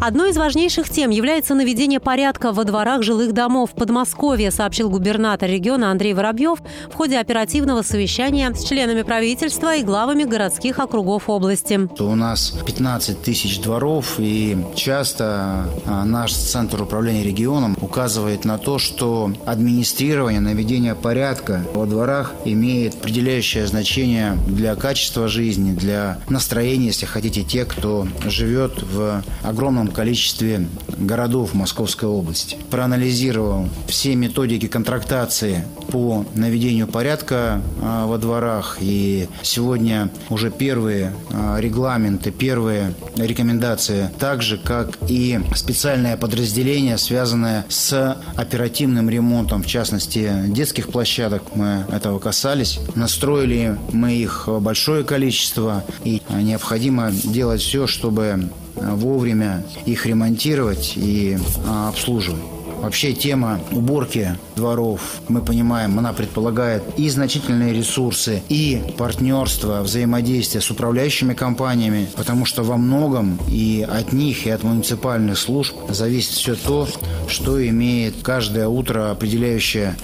Одной 0.00 0.30
из 0.30 0.38
важнейших 0.38 0.88
тем 0.88 1.10
является 1.10 1.54
наведение 1.54 2.00
порядка 2.00 2.52
во 2.52 2.64
дворах 2.64 3.02
жилых 3.02 3.34
домов 3.34 3.72
в 3.72 3.74
Подмосковье, 3.74 4.50
сообщил 4.50 4.88
губернатор 4.88 5.50
региона 5.50 5.90
Андрей 5.90 6.14
Воробьев 6.14 6.60
в 6.90 6.94
ходе 6.94 7.18
оперативного 7.18 7.82
совещания 7.82 8.54
с 8.54 8.64
членами 8.64 9.02
правительства 9.02 9.76
и 9.76 9.82
главами 9.82 10.24
городских 10.24 10.78
округов 10.78 11.28
области. 11.28 11.86
У 12.00 12.14
нас 12.14 12.54
15 12.64 13.20
тысяч 13.20 13.60
дворов, 13.60 14.14
и 14.16 14.56
часто 14.74 15.66
а, 15.84 16.06
наш 16.06 16.32
Центр 16.32 16.80
управления 16.80 17.22
регионом 17.22 17.76
указывает 17.78 18.46
на 18.46 18.56
то, 18.56 18.78
что 18.78 19.30
администрирование, 19.44 20.40
наведение 20.40 20.94
порядка 20.94 21.62
во 21.74 21.84
дворах 21.84 22.32
имеет 22.46 22.94
определяющее 22.94 23.66
значение 23.66 24.38
для 24.46 24.74
качества 24.76 25.28
жизни, 25.28 25.72
для 25.72 26.20
настроения, 26.30 26.86
если 26.86 27.04
хотите, 27.04 27.42
тех, 27.42 27.68
кто 27.68 28.08
живет 28.24 28.82
в 28.82 29.22
огромном 29.42 29.89
количестве 29.90 30.66
городов 30.98 31.54
Московской 31.54 32.08
области. 32.08 32.56
Проанализировал 32.70 33.68
все 33.86 34.14
методики 34.14 34.66
контрактации 34.66 35.64
по 35.90 36.24
наведению 36.34 36.86
порядка 36.86 37.60
а, 37.82 38.06
во 38.06 38.18
дворах. 38.18 38.78
И 38.80 39.28
сегодня 39.42 40.10
уже 40.28 40.50
первые 40.50 41.12
а, 41.30 41.58
регламенты, 41.58 42.30
первые 42.30 42.94
рекомендации, 43.16 44.10
так 44.18 44.42
же, 44.42 44.58
как 44.58 44.98
и 45.08 45.40
специальное 45.54 46.16
подразделение, 46.16 46.98
связанное 46.98 47.64
с 47.68 48.16
оперативным 48.36 49.10
ремонтом, 49.10 49.62
в 49.62 49.66
частности, 49.66 50.30
детских 50.46 50.88
площадок, 50.88 51.42
мы 51.54 51.84
этого 51.90 52.18
касались. 52.18 52.78
Настроили 52.94 53.78
мы 53.92 54.14
их 54.14 54.48
большое 54.48 55.04
количество, 55.04 55.84
и 56.04 56.22
необходимо 56.30 57.10
делать 57.10 57.60
все, 57.60 57.86
чтобы 57.86 58.50
вовремя 58.76 59.64
их 59.86 60.06
ремонтировать 60.06 60.94
и 60.96 61.38
а, 61.66 61.88
обслуживать. 61.88 62.42
Вообще 62.80 63.12
тема 63.12 63.60
уборки 63.72 64.38
дворов, 64.56 65.20
мы 65.28 65.42
понимаем, 65.42 65.98
она 65.98 66.14
предполагает 66.14 66.82
и 66.96 67.10
значительные 67.10 67.74
ресурсы, 67.74 68.42
и 68.48 68.80
партнерство, 68.96 69.82
взаимодействие 69.82 70.62
с 70.62 70.70
управляющими 70.70 71.34
компаниями, 71.34 72.08
потому 72.16 72.46
что 72.46 72.62
во 72.62 72.78
многом 72.78 73.38
и 73.50 73.86
от 73.86 74.14
них, 74.14 74.46
и 74.46 74.50
от 74.50 74.62
муниципальных 74.62 75.38
служб 75.38 75.76
зависит 75.90 76.32
все 76.32 76.54
то, 76.54 76.88
что 77.28 77.62
имеет 77.68 78.14
каждое 78.22 78.66
утро 78.66 79.10
определяющее 79.10 79.94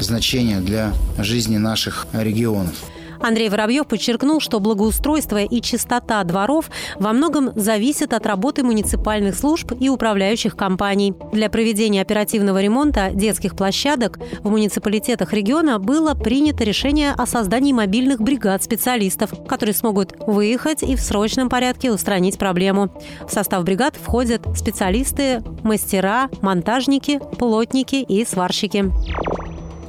значение 0.00 0.60
для 0.60 0.94
жизни 1.18 1.58
наших 1.58 2.06
регионов. 2.14 2.76
Андрей 3.22 3.48
Воробьев 3.48 3.86
подчеркнул, 3.86 4.40
что 4.40 4.60
благоустройство 4.60 5.42
и 5.42 5.60
чистота 5.60 6.22
дворов 6.24 6.70
во 6.98 7.12
многом 7.12 7.52
зависят 7.54 8.12
от 8.12 8.26
работы 8.26 8.62
муниципальных 8.64 9.36
служб 9.36 9.72
и 9.78 9.88
управляющих 9.88 10.56
компаний. 10.56 11.14
Для 11.32 11.48
проведения 11.48 12.02
оперативного 12.02 12.60
ремонта 12.60 13.10
детских 13.12 13.54
площадок 13.54 14.18
в 14.40 14.50
муниципалитетах 14.50 15.32
региона 15.32 15.78
было 15.78 16.14
принято 16.14 16.64
решение 16.64 17.12
о 17.12 17.26
создании 17.26 17.72
мобильных 17.72 18.20
бригад 18.20 18.62
специалистов, 18.62 19.32
которые 19.46 19.74
смогут 19.74 20.14
выехать 20.26 20.82
и 20.82 20.96
в 20.96 21.00
срочном 21.00 21.48
порядке 21.48 21.92
устранить 21.92 22.38
проблему. 22.38 22.92
В 23.26 23.32
состав 23.32 23.64
бригад 23.64 23.96
входят 23.96 24.42
специалисты, 24.56 25.42
мастера, 25.62 26.28
монтажники, 26.40 27.20
плотники 27.38 27.96
и 27.96 28.24
сварщики. 28.24 28.90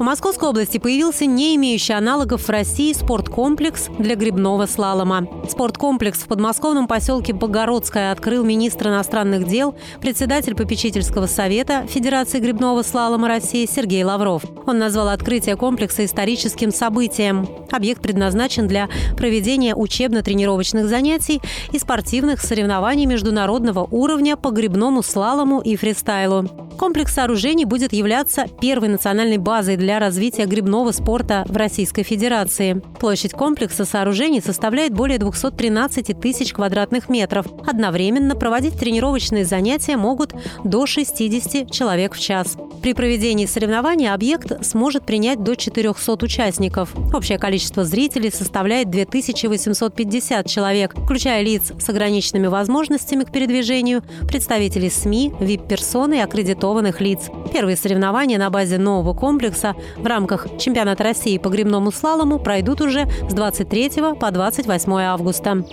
В 0.03 0.05
Московской 0.05 0.49
области 0.49 0.79
появился 0.79 1.25
не 1.25 1.55
имеющий 1.55 1.93
аналогов 1.93 2.41
в 2.41 2.49
России 2.49 2.91
спорткомплекс 2.91 3.87
для 3.99 4.15
грибного 4.15 4.65
слалома. 4.65 5.25
Спорткомплекс 5.49 6.23
в 6.23 6.27
подмосковном 6.27 6.89
поселке 6.89 7.31
Богородское 7.31 8.11
открыл 8.11 8.43
министр 8.43 8.89
иностранных 8.89 9.47
дел, 9.47 9.77
председатель 10.01 10.55
попечительского 10.55 11.25
совета 11.25 11.87
Федерации 11.87 12.41
грибного 12.41 12.81
слалома 12.81 13.29
России 13.29 13.65
Сергей 13.65 14.03
Лавров. 14.03 14.43
Он 14.67 14.77
назвал 14.77 15.07
открытие 15.07 15.55
комплекса 15.55 16.03
историческим 16.03 16.73
событием. 16.73 17.47
Объект 17.71 18.01
предназначен 18.01 18.67
для 18.67 18.89
проведения 19.15 19.73
учебно-тренировочных 19.73 20.89
занятий 20.89 21.41
и 21.71 21.79
спортивных 21.79 22.41
соревнований 22.41 23.05
международного 23.05 23.87
уровня 23.89 24.35
по 24.35 24.51
грибному 24.51 25.01
слалому 25.01 25.61
и 25.61 25.77
фристайлу. 25.77 26.72
Комплекс 26.77 27.13
сооружений 27.13 27.65
будет 27.65 27.93
являться 27.93 28.47
первой 28.59 28.89
национальной 28.89 29.37
базой 29.37 29.77
для 29.77 29.99
развития 29.99 30.45
грибного 30.45 30.91
спорта 30.91 31.45
в 31.47 31.55
Российской 31.55 32.03
Федерации. 32.03 32.81
Площадь 32.99 33.31
комплекса 33.31 33.85
сооружений 33.85 34.41
составляет 34.41 34.93
более 34.93 35.19
213 35.19 36.19
тысяч 36.19 36.51
квадратных 36.51 37.09
метров. 37.09 37.45
Одновременно 37.65 38.35
проводить 38.35 38.77
тренировочные 38.77 39.45
занятия 39.45 39.97
могут 39.97 40.33
до 40.63 40.85
60 40.85 41.71
человек 41.71 42.15
в 42.15 42.19
час. 42.19 42.57
При 42.81 42.93
проведении 42.93 43.45
соревнований 43.45 44.11
объект 44.11 44.65
сможет 44.65 45.05
принять 45.05 45.41
до 45.41 45.55
400 45.55 46.25
участников. 46.25 46.93
Общее 47.13 47.37
количество 47.37 47.85
зрителей 47.85 48.31
составляет 48.31 48.89
2850 48.89 50.47
человек, 50.47 50.93
включая 50.97 51.43
лиц 51.43 51.71
с 51.79 51.89
ограниченными 51.89 52.47
возможностями 52.47 53.23
к 53.23 53.31
передвижению, 53.31 54.03
представителей 54.27 54.89
СМИ, 54.89 55.33
вип-персоны 55.39 56.15
и 56.15 56.19
аккредитованных 56.19 56.62
лиц. 57.01 57.29
Первые 57.51 57.75
соревнования 57.75 58.37
на 58.37 58.49
базе 58.49 58.77
нового 58.77 59.13
комплекса 59.13 59.75
в 59.97 60.05
рамках 60.05 60.47
чемпионата 60.57 61.03
России 61.03 61.37
по 61.37 61.49
грибному 61.49 61.91
слалому 61.91 62.39
пройдут 62.39 62.79
уже 62.79 63.05
с 63.29 63.33
23 63.33 63.91
по 64.19 64.31
28 64.31 64.93
августа. 64.93 65.65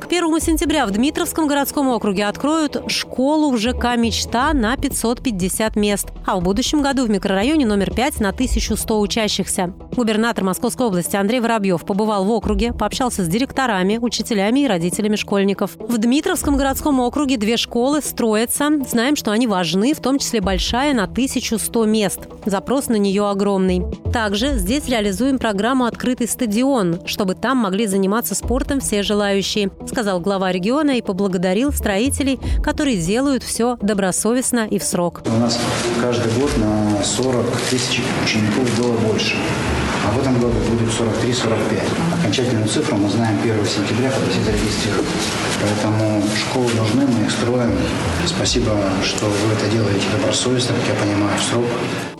К 0.00 0.06
1 0.06 0.40
сентября 0.40 0.86
в 0.86 0.92
Дмитровском 0.92 1.48
городском 1.48 1.88
округе 1.88 2.26
откроют 2.26 2.84
школу 2.86 3.50
в 3.50 3.58
ЖК 3.58 3.96
«Мечта» 3.96 4.52
на 4.52 4.76
550 4.76 5.74
мест, 5.74 6.08
а 6.24 6.38
в 6.38 6.42
будущем 6.42 6.82
году 6.82 7.04
в 7.04 7.10
микрорайоне 7.10 7.66
номер 7.66 7.92
5 7.92 8.20
на 8.20 8.28
1100 8.28 9.00
учащихся. 9.00 9.74
Губернатор 9.96 10.44
Московской 10.44 10.86
области 10.86 11.16
Андрей 11.16 11.40
Воробьев 11.40 11.84
побывал 11.84 12.24
в 12.24 12.30
округе, 12.30 12.72
пообщался 12.72 13.24
с 13.24 13.28
директорами, 13.28 13.98
учителями 13.98 14.60
и 14.60 14.68
родителями 14.68 15.16
школьников. 15.16 15.72
В 15.76 15.98
Дмитровском 15.98 16.56
городском 16.56 17.00
округе 17.00 17.36
две 17.36 17.56
школы 17.56 18.00
строятся. 18.00 18.70
Знаем, 18.88 19.16
что 19.16 19.32
они 19.32 19.48
важны, 19.48 19.94
в 19.94 20.00
том 20.00 20.20
числе 20.20 20.40
большая 20.40 20.94
на 20.94 21.04
1100 21.04 21.84
мест. 21.86 22.20
Запрос 22.46 22.86
на 22.86 22.96
нее 22.96 23.28
огромный. 23.28 23.82
Также 24.12 24.56
здесь 24.56 24.86
реализуем 24.88 25.38
программу 25.38 25.84
«Открытый 25.86 26.28
стадион», 26.28 27.00
чтобы 27.04 27.34
там 27.34 27.58
могли 27.58 27.86
заниматься 27.86 28.36
спортом 28.36 28.78
все 28.78 29.02
желающие, 29.02 29.70
сказал 29.88 30.20
глава 30.20 30.52
региона 30.52 30.98
и 30.98 31.02
поблагодарил 31.02 31.72
строителей, 31.72 32.38
которые 32.62 32.96
делают 32.98 33.42
все 33.42 33.76
добросовестно 33.80 34.66
и 34.68 34.78
в 34.78 34.84
срок. 34.84 35.22
У 35.26 35.40
нас 35.40 35.58
каждый 36.00 36.32
год 36.40 36.50
на 36.58 37.02
40 37.02 37.44
тысяч 37.70 38.02
учеников 38.24 38.78
было 38.78 38.92
больше. 39.10 39.36
А 40.08 40.10
в 40.10 40.20
этом 40.20 40.34
году 40.40 40.54
будет 40.70 40.88
43-45. 40.88 41.82
Окончательную 42.18 42.66
цифру 42.66 42.96
мы 42.96 43.10
знаем 43.10 43.38
1 43.42 43.66
сентября, 43.66 44.10
когда 44.10 44.30
все 44.30 44.40
зарегистрируют. 44.42 45.06
Поэтому 45.60 46.22
школы 46.34 46.70
нужны, 46.76 47.06
мы 47.06 47.26
их 47.26 47.30
строим. 47.30 47.72
Спасибо, 48.26 48.70
что 49.04 49.26
вы 49.26 49.52
это 49.52 49.70
делаете 49.70 50.06
добросовестно, 50.16 50.74
как 50.76 50.96
я 50.96 51.02
понимаю, 51.02 51.38
в 51.38 51.42
срок. 51.42 51.64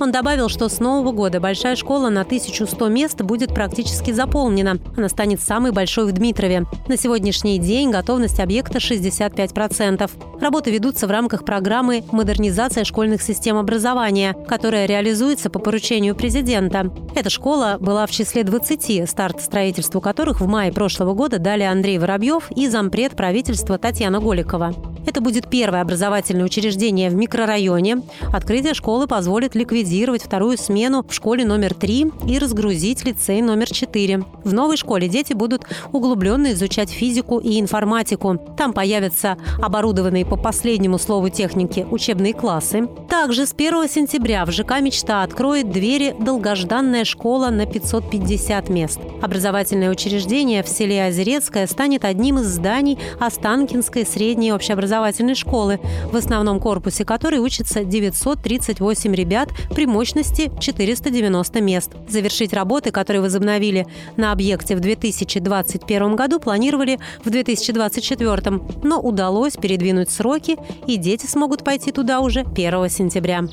Он 0.01 0.13
добавил, 0.13 0.49
что 0.49 0.69
с 0.69 0.81
нового 0.81 1.13
года 1.13 1.41
большая 1.41 1.77
школа 1.77 2.09
на 2.09 2.23
1100 2.23 2.89
мест 2.89 3.23
будет 3.23 3.55
практически 3.55 4.11
заполнена. 4.11 4.79
Она 4.97 5.09
станет 5.09 5.41
самой 5.41 5.73
большой 5.73 6.07
в 6.07 6.13
Дмитрове. 6.13 6.67
На 6.89 6.97
сегодняшний 6.97 7.59
день 7.59 7.91
готовность 7.91 8.39
объекта 8.41 8.79
65%. 8.79 10.11
Работы 10.41 10.71
ведутся 10.71 11.07
в 11.07 11.11
рамках 11.11 11.45
программы 11.45 12.05
«Модернизация 12.13 12.85
школьных 12.85 13.23
систем 13.23 13.57
образования», 13.57 14.37
которая 14.47 14.87
реализуется 14.87 15.51
по 15.51 15.59
поручению 15.59 16.15
президента. 16.15 16.91
Эта 17.15 17.31
школа 17.31 17.78
была 17.81 18.07
в 18.07 18.11
числе 18.11 18.45
20, 18.45 19.09
старт 19.09 19.41
строительству 19.41 20.01
которых 20.01 20.41
в 20.41 20.47
мае 20.47 20.73
прошлого 20.73 21.15
года 21.15 21.39
дали 21.39 21.63
Андрей 21.63 21.99
Воробьев 21.99 22.51
и 22.55 22.69
зампред 22.69 23.17
правительства 23.17 23.79
Татьяна 23.79 24.21
Голикова. 24.21 24.75
Это 25.09 25.23
будет 25.23 25.49
первое 25.49 25.81
образовательное 25.81 26.45
учреждение 26.45 27.09
в 27.09 27.15
микрорайоне. 27.15 28.03
Открытие 28.31 28.75
школы 28.75 29.07
позволит 29.07 29.55
ликвидировать 29.55 30.23
вторую 30.23 30.59
смену 30.59 31.03
в 31.03 31.15
школе 31.15 31.47
номер 31.47 31.73
3 31.73 32.13
и 32.27 32.39
разгрузить 32.39 33.07
лицей 33.07 33.41
номер 33.41 33.71
4. 33.71 34.23
В 34.45 34.53
новой 34.53 34.77
школе 34.77 35.09
дети 35.09 35.33
будут 35.33 35.65
углубленно 35.93 36.53
изучать 36.53 36.91
физику 36.91 37.39
и 37.39 37.59
информатику. 37.59 38.37
Там 38.59 38.75
появятся 38.75 39.39
оборудованные 39.63 40.27
по 40.27 40.37
последнему 40.37 40.99
слову 40.99 41.31
техники 41.31 41.87
учебные 41.91 42.35
классы. 42.35 42.87
Также 43.09 43.47
с 43.47 43.55
1 43.55 43.89
сентября 43.89 44.45
в 44.45 44.51
ЖК 44.51 44.81
«Мечта» 44.83 45.23
откроет 45.23 45.71
двери 45.71 46.15
долгожданная 46.21 47.07
школа 47.07 47.49
на 47.59 47.67
550 47.67 48.69
мест. 48.71 48.99
Образовательное 49.21 49.91
учреждение 49.91 50.63
в 50.63 50.69
селе 50.69 51.05
Озерецкое 51.05 51.67
станет 51.67 52.05
одним 52.05 52.39
из 52.39 52.47
зданий 52.47 52.99
Останкинской 53.21 54.07
средней 54.07 54.53
общеобразовательной 54.53 54.79
образовательной 54.79 55.35
школы, 55.35 55.81
в 56.11 56.17
основном 56.17 56.61
корпусе 56.61 57.05
которой 57.05 57.41
учатся 57.41 57.85
938 57.85 59.15
ребят 59.15 59.51
при 59.75 59.87
мощности 59.87 60.51
490 60.61 61.61
мест. 61.61 61.91
Завершить 62.09 62.53
работы, 62.53 62.91
которые 62.91 63.21
возобновили 63.21 63.87
на 64.17 64.33
объекте 64.33 64.77
в 64.77 64.81
2021 64.81 66.17
году, 66.17 66.39
планировали 66.39 66.99
в 67.25 67.31
2024, 67.31 68.61
но 68.83 69.01
удалось 69.01 69.57
передвинуть 69.57 70.11
сроки, 70.11 70.57
и 70.87 70.97
дети 70.97 71.27
смогут 71.27 71.65
пойти 71.65 71.93
туда 71.93 72.21
уже 72.21 72.41
1 72.41 72.89
сентября. 72.89 73.45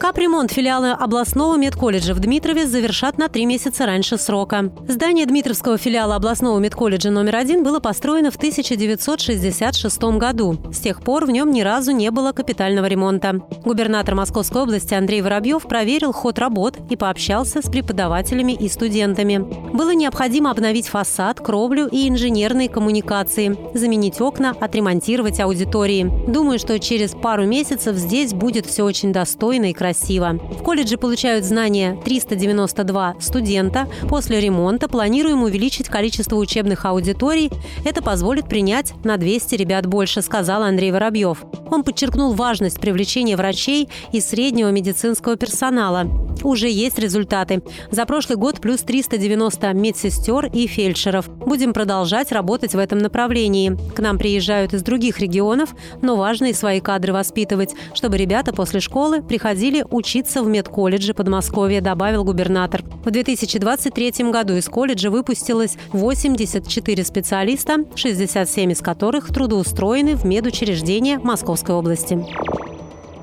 Капремонт 0.00 0.50
филиала 0.50 0.92
областного 0.92 1.58
медколледжа 1.58 2.14
в 2.14 2.20
Дмитрове 2.20 2.66
завершат 2.66 3.18
на 3.18 3.28
три 3.28 3.44
месяца 3.44 3.84
раньше 3.84 4.16
срока. 4.16 4.72
Здание 4.88 5.26
Дмитровского 5.26 5.76
филиала 5.76 6.16
областного 6.16 6.58
медколледжа 6.58 7.10
номер 7.10 7.36
один 7.36 7.62
было 7.62 7.80
построено 7.80 8.30
в 8.30 8.36
1966 8.36 10.02
году. 10.16 10.56
С 10.72 10.78
тех 10.78 11.02
пор 11.02 11.26
в 11.26 11.30
нем 11.30 11.50
ни 11.50 11.60
разу 11.60 11.92
не 11.92 12.10
было 12.10 12.32
капитального 12.32 12.86
ремонта. 12.86 13.42
Губернатор 13.62 14.14
Московской 14.14 14.62
области 14.62 14.94
Андрей 14.94 15.20
Воробьев 15.20 15.64
проверил 15.64 16.14
ход 16.14 16.38
работ 16.38 16.78
и 16.88 16.96
пообщался 16.96 17.60
с 17.60 17.68
преподавателями 17.68 18.52
и 18.52 18.70
студентами. 18.70 19.36
Было 19.76 19.92
необходимо 19.92 20.50
обновить 20.50 20.88
фасад, 20.88 21.40
кровлю 21.40 21.86
и 21.86 22.08
инженерные 22.08 22.70
коммуникации, 22.70 23.54
заменить 23.74 24.18
окна, 24.22 24.56
отремонтировать 24.58 25.40
аудитории. 25.40 26.10
Думаю, 26.26 26.58
что 26.58 26.78
через 26.78 27.10
пару 27.10 27.44
месяцев 27.44 27.96
здесь 27.96 28.32
будет 28.32 28.64
все 28.64 28.84
очень 28.84 29.12
достойно 29.12 29.66
и 29.66 29.74
красиво 29.74 29.89
красиво. 29.90 30.38
В 30.58 30.62
колледже 30.62 30.96
получают 30.96 31.44
знания 31.44 31.98
392 32.04 33.16
студента. 33.18 33.88
После 34.08 34.40
ремонта 34.40 34.88
планируем 34.88 35.42
увеличить 35.42 35.88
количество 35.88 36.36
учебных 36.36 36.84
аудиторий. 36.84 37.50
Это 37.84 38.00
позволит 38.00 38.48
принять 38.48 38.92
на 39.04 39.16
200 39.16 39.56
ребят 39.56 39.86
больше, 39.86 40.22
сказал 40.22 40.62
Андрей 40.62 40.92
Воробьев. 40.92 41.44
Он 41.70 41.82
подчеркнул 41.82 42.34
важность 42.34 42.80
привлечения 42.80 43.36
врачей 43.36 43.88
и 44.12 44.20
среднего 44.20 44.70
медицинского 44.70 45.36
персонала. 45.36 46.06
Уже 46.42 46.70
есть 46.70 46.98
результаты. 46.98 47.62
За 47.90 48.06
прошлый 48.06 48.36
год 48.36 48.60
плюс 48.60 48.80
390 48.80 49.72
медсестер 49.74 50.46
и 50.46 50.66
фельдшеров. 50.66 51.28
Будем 51.28 51.72
продолжать 51.72 52.32
работать 52.32 52.74
в 52.74 52.78
этом 52.78 52.98
направлении. 52.98 53.76
К 53.94 54.00
нам 54.00 54.18
приезжают 54.18 54.72
из 54.72 54.82
других 54.82 55.18
регионов, 55.18 55.74
но 56.00 56.16
важно 56.16 56.46
и 56.46 56.52
свои 56.52 56.80
кадры 56.80 57.12
воспитывать, 57.12 57.74
чтобы 57.94 58.16
ребята 58.16 58.52
после 58.52 58.80
школы 58.80 59.22
приходили 59.22 59.79
учиться 59.90 60.42
в 60.42 60.48
медколледже 60.48 61.14
Подмосковья, 61.14 61.80
добавил 61.80 62.24
губернатор. 62.24 62.82
В 63.04 63.10
2023 63.10 64.30
году 64.30 64.54
из 64.56 64.68
колледжа 64.68 65.10
выпустилось 65.10 65.76
84 65.92 67.04
специалиста, 67.04 67.84
67 67.94 68.72
из 68.72 68.80
которых 68.80 69.28
трудоустроены 69.28 70.16
в 70.16 70.24
медучреждения 70.24 71.18
Московской 71.18 71.74
области. 71.74 72.18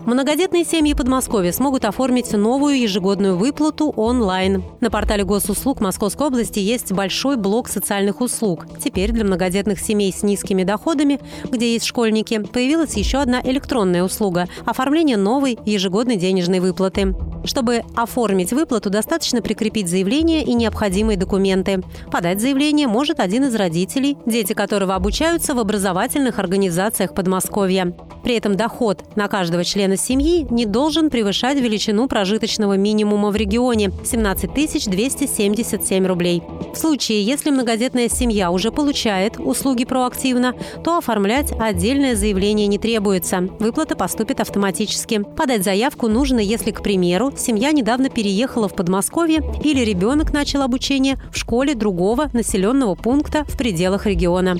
Многодетные 0.07 0.63
семьи 0.63 0.93
Подмосковья 0.93 1.51
смогут 1.51 1.83
оформить 1.83 2.31
новую 2.31 2.79
ежегодную 2.79 3.35
выплату 3.35 3.89
онлайн. 3.89 4.63
На 4.79 4.89
портале 4.89 5.25
госуслуг 5.25 5.81
Московской 5.81 6.27
области 6.27 6.59
есть 6.59 6.93
большой 6.93 7.35
блок 7.35 7.67
социальных 7.67 8.21
услуг. 8.21 8.67
Теперь 8.81 9.11
для 9.11 9.25
многодетных 9.25 9.81
семей 9.81 10.13
с 10.13 10.23
низкими 10.23 10.63
доходами, 10.63 11.19
где 11.43 11.73
есть 11.73 11.85
школьники, 11.85 12.39
появилась 12.39 12.95
еще 12.95 13.17
одна 13.17 13.41
электронная 13.41 14.01
услуга– 14.01 14.47
оформление 14.65 15.17
новой 15.17 15.59
ежегодной 15.65 16.15
денежной 16.15 16.61
выплаты. 16.61 17.13
Чтобы 17.43 17.83
оформить 17.95 18.53
выплату, 18.53 18.89
достаточно 18.89 19.41
прикрепить 19.41 19.89
заявление 19.89 20.43
и 20.43 20.53
необходимые 20.53 21.17
документы. 21.17 21.83
Подать 22.11 22.39
заявление 22.39 22.87
может 22.87 23.19
один 23.19 23.45
из 23.45 23.55
родителей, 23.55 24.17
дети 24.25 24.53
которого 24.53 24.95
обучаются 24.95 25.53
в 25.53 25.59
образовательных 25.59 26.39
организациях 26.39 27.13
Подмосковья. 27.13 27.93
При 28.23 28.35
этом 28.35 28.55
доход 28.55 29.03
на 29.15 29.27
каждого 29.27 29.63
члена 29.63 29.96
семьи 29.97 30.47
не 30.49 30.65
должен 30.65 31.09
превышать 31.09 31.59
величину 31.59 32.07
прожиточного 32.07 32.77
минимума 32.77 33.29
в 33.29 33.35
регионе– 33.35 33.91
17 34.05 34.53
277 34.53 36.05
рублей. 36.05 36.43
В 36.73 36.77
случае, 36.77 37.23
если 37.23 37.49
многодетная 37.49 38.09
семья 38.09 38.51
уже 38.51 38.71
получает 38.71 39.39
услуги 39.39 39.85
проактивно, 39.85 40.53
то 40.83 40.97
оформлять 40.97 41.51
отдельное 41.59 42.15
заявление 42.15 42.67
не 42.67 42.77
требуется. 42.77 43.47
Выплата 43.59 43.95
поступит 43.95 44.39
автоматически. 44.39 45.23
Подать 45.35 45.63
заявку 45.63 46.07
нужно, 46.07 46.39
если, 46.39 46.71
к 46.71 46.81
примеру, 46.81 47.33
семья 47.35 47.71
недавно 47.71 48.09
переехала 48.09 48.67
в 48.67 48.75
Подмосковье 48.75 49.41
или 49.63 49.81
ребенок 49.83 50.33
начал 50.33 50.61
обучение 50.61 51.17
в 51.31 51.37
школе 51.37 51.75
другого 51.75 52.29
населенного 52.33 52.95
пункта 52.95 53.43
в 53.45 53.57
пределах 53.57 54.05
региона. 54.05 54.57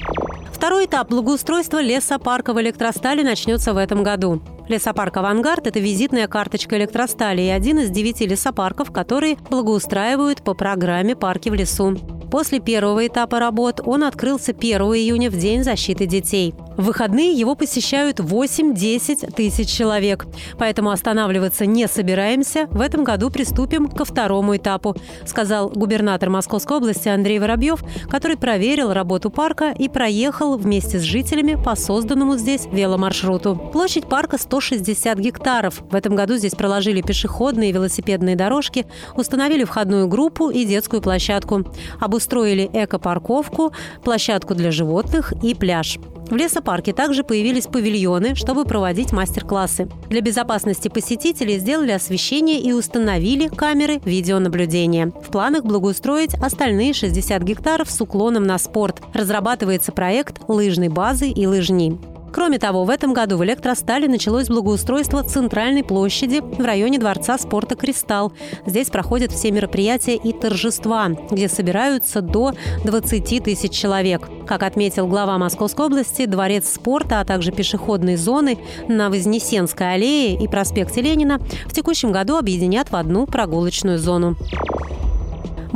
Второй 0.52 0.86
этап 0.86 1.10
благоустройства 1.10 1.82
лесопарка 1.82 2.54
в 2.54 2.60
электростале 2.60 3.24
начнется 3.24 3.74
в 3.74 3.78
этом 3.78 4.02
году. 4.02 4.42
Лесопарк 4.68 5.16
«Авангард»– 5.16 5.66
это 5.68 5.80
визитная 5.80 6.28
карточка 6.28 6.78
электростали 6.78 7.42
и 7.42 7.48
один 7.48 7.80
из 7.80 7.90
девяти 7.90 8.28
лесопарков, 8.28 8.92
которые 8.92 9.38
благоустраивают 9.50 10.44
по 10.44 10.54
программе 10.54 11.16
«Парки 11.16 11.48
в 11.50 11.54
лесу». 11.54 11.96
После 12.30 12.60
первого 12.60 13.08
этапа 13.08 13.40
работ 13.40 13.80
он 13.86 14.04
открылся 14.04 14.52
1 14.52 14.82
июня 14.82 15.30
в 15.30 15.38
День 15.38 15.64
защиты 15.64 16.06
детей. 16.06 16.54
В 16.78 16.88
выходные 16.98 17.34
его 17.34 17.54
посещают 17.56 18.20
8-10 18.20 19.34
тысяч 19.34 19.70
человек. 19.70 20.26
Поэтому 20.58 20.92
останавливаться 20.92 21.66
не 21.66 21.88
собираемся. 21.88 22.68
В 22.72 22.82
этом 22.82 23.04
году 23.04 23.30
приступим 23.30 23.88
ко 23.88 24.06
второму 24.06 24.56
этапу, 24.56 24.96
сказал 25.26 25.70
губернатор 25.70 26.30
Московской 26.30 26.78
области 26.78 27.10
Андрей 27.10 27.40
Воробьев, 27.40 27.84
который 28.10 28.38
проверил 28.38 28.94
работу 28.94 29.30
парка 29.30 29.76
и 29.78 29.90
проехал 29.90 30.58
вместе 30.58 31.00
с 31.00 31.02
жителями 31.02 31.62
по 31.62 31.76
созданному 31.76 32.38
здесь 32.38 32.68
веломаршруту. 32.72 33.56
Площадь 33.74 34.08
парка 34.08 34.38
160 34.38 35.20
гектаров. 35.20 35.82
В 35.92 35.96
этом 35.96 36.16
году 36.16 36.38
здесь 36.38 36.56
проложили 36.56 37.02
пешеходные 37.02 37.70
и 37.72 37.74
велосипедные 37.74 38.36
дорожки, 38.36 38.88
установили 39.16 39.66
входную 39.66 40.08
группу 40.08 40.50
и 40.50 40.66
детскую 40.66 41.02
площадку, 41.02 41.64
обустроили 42.00 42.70
экопарковку, 42.72 43.74
площадку 44.04 44.56
для 44.56 44.72
животных 44.72 45.34
и 45.44 45.54
пляж. 45.54 46.00
В 46.30 46.36
лесопарке 46.36 46.94
также 46.94 47.24
появились 47.24 47.68
павильоны, 47.68 48.36
чтобы 48.36 48.66
проводить 48.66 49.14
мастер-классы. 49.14 49.90
Для 50.10 50.22
безопасности 50.22 50.90
посетителей 50.90 51.58
сделали 51.58 51.92
освещение 51.92 52.60
и 52.60 52.74
установили 52.74 53.48
камеры 53.48 54.00
видеонаблюдения. 54.04 55.08
В 55.08 55.32
планах 55.32 55.64
благоустроить 55.64 56.34
остальные 56.36 56.94
60 56.94 57.42
гектаров 57.44 57.90
с 57.90 58.02
уклоном 58.02 58.44
на 58.44 58.58
спорт. 58.58 59.02
Разрабатывается 59.14 59.92
проект 59.92 60.42
лыжной 60.48 60.90
базы 60.90 61.30
и 61.30 61.48
лыжни. 61.48 61.98
Кроме 62.32 62.60
того, 62.60 62.84
в 62.84 62.90
этом 62.90 63.14
году 63.14 63.38
в 63.38 63.44
Электростале 63.44 64.08
началось 64.08 64.48
благоустройство 64.48 65.24
центральной 65.24 65.84
площади 65.84 66.42
в 66.42 66.64
районе 66.64 67.00
Дворца 67.00 67.38
спорта 67.38 67.76
«Кристалл». 67.76 68.34
Здесь 68.66 68.90
проходят 68.90 69.32
все 69.32 69.52
мероприятия 69.52 70.16
и 70.16 70.34
торжества, 70.34 71.10
где 71.32 71.48
собираются 71.48 72.22
до 72.22 72.54
20 72.84 73.44
тысяч 73.44 73.72
человек. 73.72 74.30
Как 74.46 74.64
отметил 74.64 75.08
глава 75.08 75.38
Московской 75.38 75.86
области, 75.88 76.26
Дворец 76.26 76.70
спорта, 76.70 77.22
а 77.22 77.26
также 77.26 77.52
пешеходные 77.52 78.18
зоны 78.18 78.58
на 78.88 79.10
Вознесенской 79.10 79.94
аллее 79.94 80.36
и 80.42 80.48
проспекте 80.48 81.02
Ленина 81.02 81.40
в 81.66 81.74
текущем 81.74 82.12
году 82.12 82.38
объединят 82.38 82.92
в 82.92 82.96
одну 82.96 83.26
прогулочную 83.26 83.98
зону. 83.98 84.36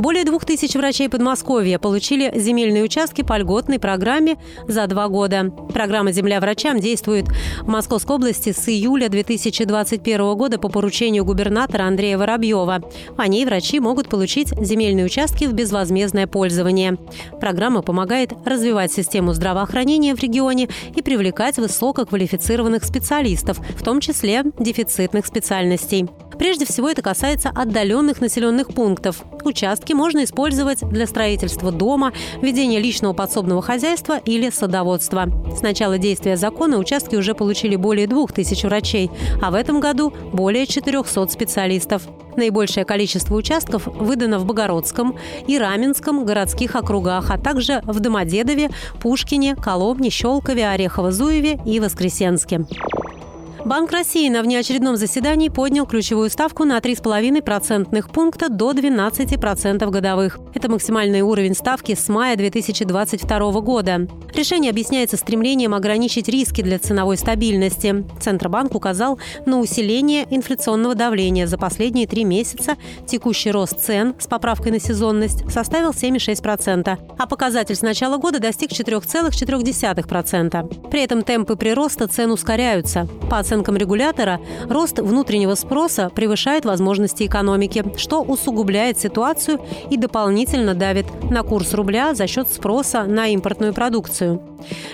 Более 0.02 0.24
двух 0.24 0.44
тысяч 0.44 0.74
врачей 0.74 1.08
Подмосковья 1.08 1.78
получили 1.78 2.36
земельные 2.36 2.82
участки 2.82 3.22
по 3.22 3.38
льготной 3.38 3.78
программе 3.78 4.36
за 4.66 4.88
два 4.88 5.06
года. 5.06 5.52
Программа 5.72 6.10
«Земля 6.10 6.40
врачам» 6.40 6.80
действует 6.80 7.26
в 7.60 7.68
Московской 7.68 8.16
области 8.16 8.50
с 8.50 8.68
июля 8.68 9.08
2021 9.08 10.34
года 10.34 10.58
по 10.58 10.68
поручению 10.68 11.24
губернатора 11.24 11.84
Андрея 11.84 12.18
Воробьева. 12.18 12.82
По 13.16 13.22
ней 13.22 13.44
врачи 13.44 13.78
могут 13.78 14.08
получить 14.08 14.48
земельные 14.60 15.06
участки 15.06 15.44
в 15.44 15.52
безвозмездное 15.52 16.26
пользование. 16.26 16.98
Программа 17.40 17.82
помогает 17.82 18.32
развивать 18.44 18.92
систему 18.92 19.32
здравоохранения 19.34 20.16
в 20.16 20.18
регионе 20.20 20.68
и 20.96 21.00
привлекать 21.00 21.58
высококвалифицированных 21.58 22.82
специалистов, 22.82 23.60
в 23.78 23.84
том 23.84 24.00
числе 24.00 24.42
дефицитных 24.58 25.26
специальностей. 25.26 26.08
Прежде 26.42 26.66
всего 26.66 26.88
это 26.88 27.02
касается 27.02 27.50
отдаленных 27.54 28.20
населенных 28.20 28.74
пунктов. 28.74 29.22
Участки 29.44 29.92
можно 29.92 30.24
использовать 30.24 30.80
для 30.80 31.06
строительства 31.06 31.70
дома, 31.70 32.12
ведения 32.40 32.80
личного 32.80 33.12
подсобного 33.12 33.62
хозяйства 33.62 34.18
или 34.18 34.50
садоводства. 34.50 35.28
С 35.56 35.62
начала 35.62 35.98
действия 35.98 36.36
закона 36.36 36.78
участки 36.78 37.14
уже 37.14 37.36
получили 37.36 37.76
более 37.76 38.08
двух 38.08 38.32
тысяч 38.32 38.64
врачей, 38.64 39.08
а 39.40 39.52
в 39.52 39.54
этом 39.54 39.78
году 39.78 40.12
более 40.32 40.66
400 40.66 41.28
специалистов. 41.28 42.02
Наибольшее 42.34 42.84
количество 42.84 43.36
участков 43.36 43.86
выдано 43.86 44.40
в 44.40 44.44
Богородском 44.44 45.16
и 45.46 45.56
Раменском 45.56 46.24
городских 46.24 46.74
округах, 46.74 47.30
а 47.30 47.38
также 47.38 47.82
в 47.84 48.00
Домодедове, 48.00 48.70
Пушкине, 49.00 49.54
Коломне, 49.54 50.10
Щелкове, 50.10 50.64
Орехово-Зуеве 50.64 51.60
и 51.64 51.78
Воскресенске. 51.78 52.66
Банк 53.64 53.92
России 53.92 54.28
на 54.28 54.42
внеочередном 54.42 54.96
заседании 54.96 55.48
поднял 55.48 55.86
ключевую 55.86 56.30
ставку 56.30 56.64
на 56.64 56.78
3,5 56.78 57.40
процентных 57.42 58.10
пункта 58.10 58.48
до 58.48 58.72
12% 58.72 59.88
годовых. 59.88 60.40
Это 60.52 60.68
максимальный 60.68 61.20
уровень 61.20 61.54
ставки 61.54 61.94
с 61.94 62.08
мая 62.08 62.34
2022 62.36 63.60
года. 63.60 64.08
Решение 64.34 64.70
объясняется 64.70 65.16
стремлением 65.16 65.74
ограничить 65.74 66.28
риски 66.28 66.62
для 66.62 66.80
ценовой 66.80 67.16
стабильности. 67.16 68.04
Центробанк 68.20 68.74
указал 68.74 69.20
на 69.46 69.60
усиление 69.60 70.26
инфляционного 70.30 70.96
давления. 70.96 71.46
За 71.46 71.56
последние 71.56 72.08
три 72.08 72.24
месяца 72.24 72.76
текущий 73.06 73.52
рост 73.52 73.78
цен 73.78 74.16
с 74.18 74.26
поправкой 74.26 74.72
на 74.72 74.80
сезонность 74.80 75.48
составил 75.52 75.90
7,6%, 75.90 76.98
а 77.16 77.26
показатель 77.26 77.76
с 77.76 77.82
начала 77.82 78.16
года 78.16 78.40
достиг 78.40 78.72
4,4%. 78.72 80.90
При 80.90 81.02
этом 81.02 81.22
темпы 81.22 81.54
прироста 81.56 82.08
цен 82.08 82.32
ускоряются. 82.32 83.06
По 83.30 83.38
оценкам 83.52 83.76
регулятора, 83.76 84.40
рост 84.68 84.98
внутреннего 84.98 85.54
спроса 85.54 86.10
превышает 86.14 86.64
возможности 86.64 87.24
экономики, 87.24 87.84
что 87.98 88.22
усугубляет 88.22 88.98
ситуацию 88.98 89.60
и 89.90 89.98
дополнительно 89.98 90.74
давит 90.74 91.06
на 91.30 91.42
курс 91.42 91.74
рубля 91.74 92.14
за 92.14 92.26
счет 92.26 92.48
спроса 92.48 93.04
на 93.04 93.28
импортную 93.28 93.74
продукцию. 93.74 94.40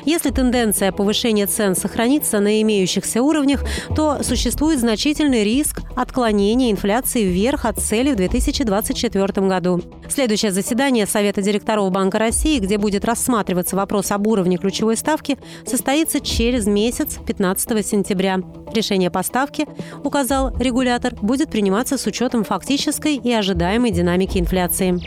Если 0.04 0.30
тенденция 0.30 0.92
повышения 0.92 1.46
цен 1.46 1.76
сохранится 1.76 2.40
на 2.40 2.60
имеющихся 2.62 3.22
уровнях, 3.22 3.64
то 3.94 4.22
существует 4.22 4.80
значительный 4.80 5.44
риск 5.44 5.82
отклонения 5.94 6.70
инфляции 6.70 7.24
вверх 7.24 7.64
от 7.64 7.78
цели 7.78 8.12
в 8.12 8.16
2024 8.16 9.46
году. 9.46 9.82
Следующее 10.08 10.52
заседание 10.52 11.06
Совета 11.06 11.42
директоров 11.42 11.92
Банка 11.92 12.18
России, 12.18 12.58
где 12.58 12.78
будет 12.78 13.04
рассматриваться 13.04 13.76
вопрос 13.76 14.10
об 14.10 14.26
уровне 14.26 14.56
ключевой 14.56 14.96
ставки, 14.96 15.38
состоится 15.66 16.20
через 16.20 16.66
месяц, 16.66 17.18
15 17.26 17.86
сентября. 17.86 18.40
Решение 18.72 19.10
по 19.10 19.22
ставке, 19.22 19.66
указал 20.04 20.54
регулятор, 20.58 21.14
будет 21.14 21.50
приниматься 21.50 21.96
с 21.96 22.06
учетом 22.06 22.44
фактической 22.44 23.16
и 23.16 23.32
ожидаемой 23.32 23.90
динамики 23.90 24.38
инфляции. 24.38 25.00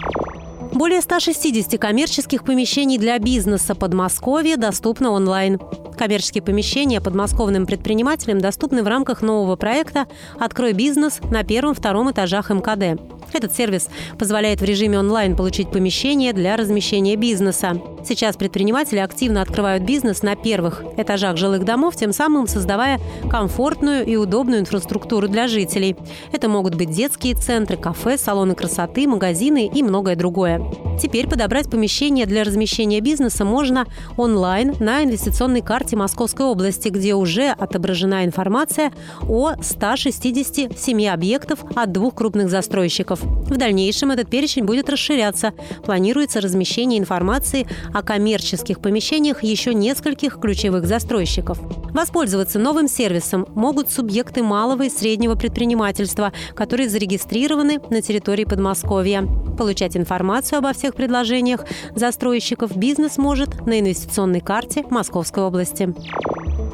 Более 0.74 1.02
160 1.02 1.80
коммерческих 1.80 2.44
помещений 2.44 2.98
для 2.98 3.20
бизнеса 3.20 3.76
Подмосковья 3.76 4.56
доступны 4.58 5.10
онлайн. 5.10 5.60
Коммерческие 6.02 6.42
помещения 6.42 7.00
подмосковным 7.00 7.68
предпринимателям 7.68 8.42
доступны 8.42 8.82
в 8.82 8.88
рамках 8.88 9.22
нового 9.22 9.56
проекта 9.56 10.08
«Открой 10.40 10.74
бизнес» 10.74 11.20
на 11.30 11.44
первом-втором 11.44 12.10
этажах 12.10 12.50
МКД. 12.50 13.00
Этот 13.34 13.56
сервис 13.56 13.88
позволяет 14.18 14.62
в 14.62 14.66
режиме 14.66 14.98
онлайн 14.98 15.36
получить 15.36 15.72
помещение 15.72 16.34
для 16.34 16.58
размещения 16.58 17.16
бизнеса. 17.16 17.80
Сейчас 18.04 18.36
предприниматели 18.36 18.98
активно 18.98 19.42
открывают 19.42 19.84
бизнес 19.84 20.24
на 20.24 20.36
первых 20.36 20.84
этажах 20.98 21.38
жилых 21.38 21.64
домов, 21.64 21.96
тем 21.96 22.14
самым 22.14 22.48
создавая 22.48 23.00
комфортную 23.30 24.06
и 24.06 24.16
удобную 24.16 24.62
инфраструктуру 24.62 25.28
для 25.28 25.48
жителей. 25.48 25.96
Это 26.32 26.50
могут 26.50 26.76
быть 26.76 26.90
детские 26.90 27.36
центры, 27.36 27.78
кафе, 27.78 28.18
салоны 28.18 28.56
красоты, 28.56 29.08
магазины 29.08 29.70
и 29.72 29.84
многое 29.84 30.16
другое. 30.16 30.62
Теперь 31.02 31.30
подобрать 31.30 31.70
помещение 31.70 32.26
для 32.26 32.44
размещения 32.44 33.00
бизнеса 33.00 33.46
можно 33.46 33.86
онлайн 34.18 34.76
на 34.80 35.04
инвестиционной 35.04 35.62
карте 35.62 35.91
Московской 35.96 36.46
области, 36.46 36.90
где 36.90 37.14
уже 37.14 37.50
отображена 37.50 38.26
информация 38.26 38.92
о 39.28 39.54
167 39.62 41.08
объектов 41.08 41.64
от 41.76 41.92
двух 41.92 42.16
крупных 42.16 42.50
застройщиков. 42.50 43.22
В 43.22 43.58
дальнейшем 43.58 44.12
этот 44.12 44.30
перечень 44.30 44.64
будет 44.64 44.90
расширяться. 44.90 45.54
Планируется 45.84 46.42
размещение 46.42 47.00
информации 47.00 47.68
о 47.94 48.02
коммерческих 48.04 48.80
помещениях 48.80 49.44
еще 49.44 49.74
нескольких 49.74 50.40
ключевых 50.40 50.86
застройщиков. 50.86 51.60
Воспользоваться 51.94 52.60
новым 52.60 52.88
сервисом 52.88 53.46
могут 53.56 53.90
субъекты 53.90 54.44
малого 54.44 54.84
и 54.84 54.90
среднего 54.90 55.36
предпринимательства, 55.36 56.32
которые 56.56 56.90
зарегистрированы 56.90 57.80
на 57.90 58.02
территории 58.02 58.46
Подмосковья. 58.46 59.28
Получать 59.58 59.98
информацию 59.98 60.60
обо 60.60 60.74
всех 60.74 60.96
предложениях 60.96 61.66
застройщиков 61.96 62.76
бизнес 62.76 63.18
может 63.18 63.66
на 63.66 63.80
инвестиционной 63.80 64.40
карте 64.40 64.84
Московской 64.90 65.44
области. 65.44 65.81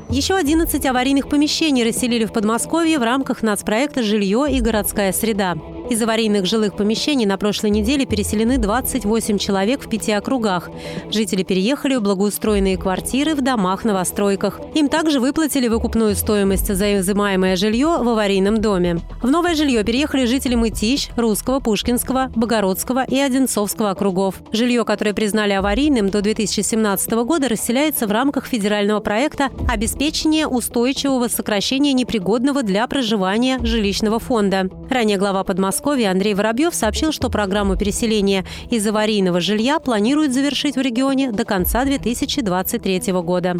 Еще 0.10 0.36
11 0.36 0.86
аварийных 0.86 1.30
помещений 1.30 1.84
расселили 1.84 2.26
в 2.26 2.32
Подмосковье 2.32 3.00
в 3.00 3.04
рамках 3.04 3.44
нацпроекта 3.44 4.04
«Жилье 4.04 4.48
и 4.50 4.62
городская 4.62 5.12
среда». 5.12 5.56
Из 5.90 6.02
аварийных 6.02 6.46
жилых 6.46 6.76
помещений 6.76 7.26
на 7.26 7.38
прошлой 7.38 7.70
неделе 7.70 8.06
переселены 8.06 8.58
28 8.58 9.38
человек 9.38 9.86
в 9.86 9.90
пяти 9.90 10.12
округах. 10.12 10.70
Жители 11.10 11.44
переехали 11.44 11.96
в 11.96 12.02
благоустроенные 12.02 12.78
квартиры 12.78 13.36
в 13.36 13.42
домах-новостройках. 13.42 14.60
Им 14.76 14.90
также 14.90 15.22
выплатили 15.22 15.70
выкупную 15.70 16.18
стоимость 16.18 16.74
за 16.74 17.00
изымаемое 17.00 17.56
жилье 17.56 18.00
в 18.00 18.10
аварийном 18.10 18.60
доме. 18.60 19.00
В 19.24 19.30
новое 19.30 19.56
жилье 19.56 19.82
переехали 19.86 20.26
жители 20.26 20.56
Мытищ, 20.56 21.10
Русского, 21.16 21.62
Пушкинского, 21.62 22.32
Богородского 22.36 23.06
и 23.06 23.18
Одинцовского 23.18 23.92
округов. 23.92 24.36
Жилье, 24.52 24.84
которое 24.84 25.14
признали 25.14 25.54
аварийным 25.54 26.10
до 26.10 26.22
2017 26.22 27.12
года, 27.24 27.48
расселяется 27.48 28.08
в 28.08 28.12
рамках 28.12 28.46
федерального 28.46 29.00
проекта 29.00 29.52
«Обеспечение 29.70 30.48
устойчивого 30.48 31.30
сокращения 31.30 31.94
непригодного 31.94 32.62
для 32.62 32.86
проживания 32.88 33.60
жилищного 33.64 34.20
фонда». 34.20 34.70
Ранее 34.90 35.18
глава 35.18 35.46
Подмосковья 35.46 35.77
Подмосковья 35.78 36.10
Андрей 36.10 36.34
Воробьев 36.34 36.74
сообщил, 36.74 37.12
что 37.12 37.30
программу 37.30 37.78
переселения 37.78 38.46
из 38.72 38.88
аварийного 38.88 39.40
жилья 39.40 39.78
планируют 39.78 40.34
завершить 40.34 40.76
в 40.76 40.82
регионе 40.82 41.32
до 41.32 41.46
конца 41.46 41.86
2023 41.86 43.12
года. 43.22 43.58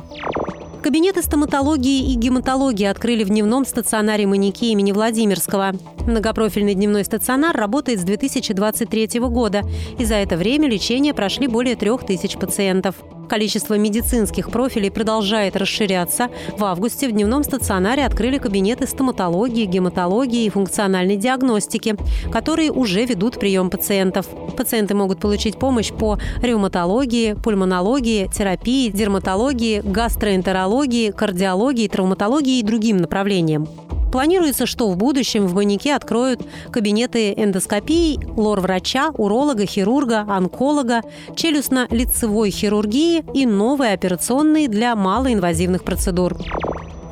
Кабинеты 0.82 1.22
стоматологии 1.22 2.12
и 2.12 2.16
гематологии 2.16 2.88
открыли 2.88 3.24
в 3.24 3.28
дневном 3.28 3.68
стационаре 3.68 4.26
«Маньяки» 4.26 4.72
имени 4.72 4.94
Владимирского. 4.94 5.74
Многопрофильный 6.08 6.74
дневной 6.74 7.06
стационар 7.06 7.56
работает 7.56 8.00
с 8.00 8.04
2023 8.04 9.20
года, 9.20 9.62
и 10.00 10.04
за 10.04 10.16
это 10.16 10.38
время 10.38 10.68
лечение 10.68 11.14
прошли 11.14 11.48
более 11.48 11.76
трех 11.76 12.04
тысяч 12.04 12.36
пациентов. 12.36 12.96
Количество 13.28 13.78
медицинских 13.78 14.50
профилей 14.50 14.90
продолжает 14.90 15.56
расширяться. 15.56 16.30
В 16.58 16.64
августе 16.64 17.08
в 17.08 17.12
дневном 17.12 17.44
стационаре 17.44 18.06
открыли 18.06 18.38
кабинеты 18.38 18.88
стоматологии, 18.88 19.66
гематологии 19.66 20.46
и 20.46 20.50
функциональной 20.50 21.18
диагностики, 21.18 21.96
которые 22.32 22.72
уже 22.72 23.06
ведут 23.06 23.40
прием 23.40 23.70
пациентов. 23.70 24.28
Пациенты 24.56 24.96
могут 24.96 25.20
получить 25.20 25.60
помощь 25.60 25.92
по 25.92 26.18
ревматологии, 26.42 27.34
пульмонологии, 27.34 28.30
терапии, 28.34 28.90
дерматологии, 28.90 29.82
гастроэнтерологии, 29.82 31.12
кардиологии, 31.12 31.88
травматологии 31.88 32.60
и 32.60 32.64
другим 32.64 32.98
направлениям. 32.98 33.68
Планируется, 34.12 34.66
что 34.66 34.90
в 34.90 34.98
будущем 34.98 35.48
в 35.48 35.54
Банике 35.54 35.94
откроют 35.94 36.42
кабинеты 36.72 37.34
эндоскопии, 37.34 38.20
лор-врача, 38.36 39.12
уролога, 39.18 39.66
хирурга, 39.66 40.26
онколога, 40.28 41.02
челюстно-лицевой 41.36 42.50
хирургии 42.50 43.24
и 43.34 43.46
новые 43.46 43.94
операционные 43.94 44.68
для 44.68 44.96
малоинвазивных 44.96 45.84
процедур. 45.84 46.38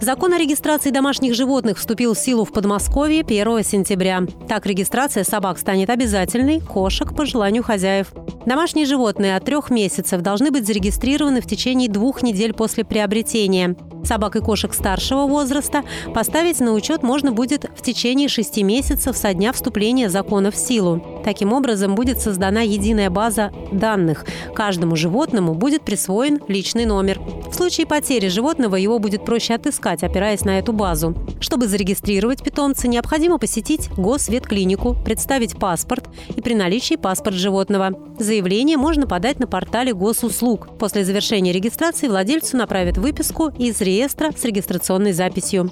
Закон 0.06 0.34
о 0.34 0.38
регистрации 0.38 0.92
домашних 0.92 1.34
животных 1.34 1.80
вступил 1.80 2.14
в 2.14 2.20
силу 2.20 2.46
в 2.46 2.54
Подмосковье 2.54 3.22
1 3.22 3.64
сентября. 3.64 4.22
Так 4.48 4.68
регистрация 4.68 5.24
собак 5.24 5.58
станет 5.58 5.90
обязательной, 5.90 6.60
кошек 6.60 7.16
по 7.16 7.26
желанию 7.26 7.64
хозяев. 7.64 8.14
Домашние 8.46 8.86
животные 8.86 9.36
от 9.36 9.46
трех 9.46 9.72
месяцев 9.72 10.22
должны 10.22 10.52
быть 10.52 10.68
зарегистрированы 10.68 11.42
в 11.42 11.48
течение 11.48 11.90
двух 11.90 12.22
недель 12.22 12.54
после 12.54 12.86
приобретения. 12.86 13.76
Собак 14.06 14.36
и 14.36 14.40
кошек 14.40 14.72
старшего 14.72 15.26
возраста 15.26 15.84
поставить 16.14 16.60
на 16.60 16.74
учет 16.74 17.02
можно 17.02 17.32
будет 17.32 17.66
в 17.76 17.82
течение 17.82 18.28
шести 18.28 18.62
месяцев 18.62 19.18
со 19.18 19.34
дня 19.34 19.52
вступления 19.52 20.10
закона 20.10 20.52
в 20.52 20.56
силу. 20.56 21.04
Таким 21.24 21.54
образом, 21.54 21.96
будет 21.96 22.20
создана 22.20 22.62
единая 22.62 23.10
база 23.10 23.52
данных. 23.72 24.26
Каждому 24.54 24.96
животному 24.96 25.56
будет 25.56 25.82
присвоен 25.82 26.40
личный 26.48 26.86
номер. 26.86 27.20
В 27.50 27.54
случае 27.56 27.88
потери 27.88 28.28
животного 28.28 28.76
его 28.76 29.00
будет 29.00 29.26
проще 29.26 29.56
отыскать, 29.56 29.95
опираясь 30.04 30.46
на 30.46 30.60
эту 30.60 30.74
базу. 30.74 31.16
Чтобы 31.40 31.68
зарегистрировать 31.68 32.44
питомца, 32.44 32.88
необходимо 32.88 33.38
посетить 33.38 33.90
госветклинику, 33.98 34.96
представить 35.06 35.58
паспорт 35.58 36.06
и 36.36 36.42
при 36.42 36.54
наличии 36.54 36.96
паспорт 36.96 37.36
животного. 37.36 37.92
Заявление 38.20 38.78
можно 38.78 39.08
подать 39.08 39.40
на 39.40 39.48
портале 39.48 39.94
госуслуг. 39.94 40.78
После 40.78 41.06
завершения 41.06 41.52
регистрации 41.52 42.08
владельцу 42.08 42.58
направят 42.58 42.98
выписку 42.98 43.50
из 43.58 43.82
реестра 43.82 44.32
с 44.32 44.44
регистрационной 44.44 45.14
записью. 45.14 45.70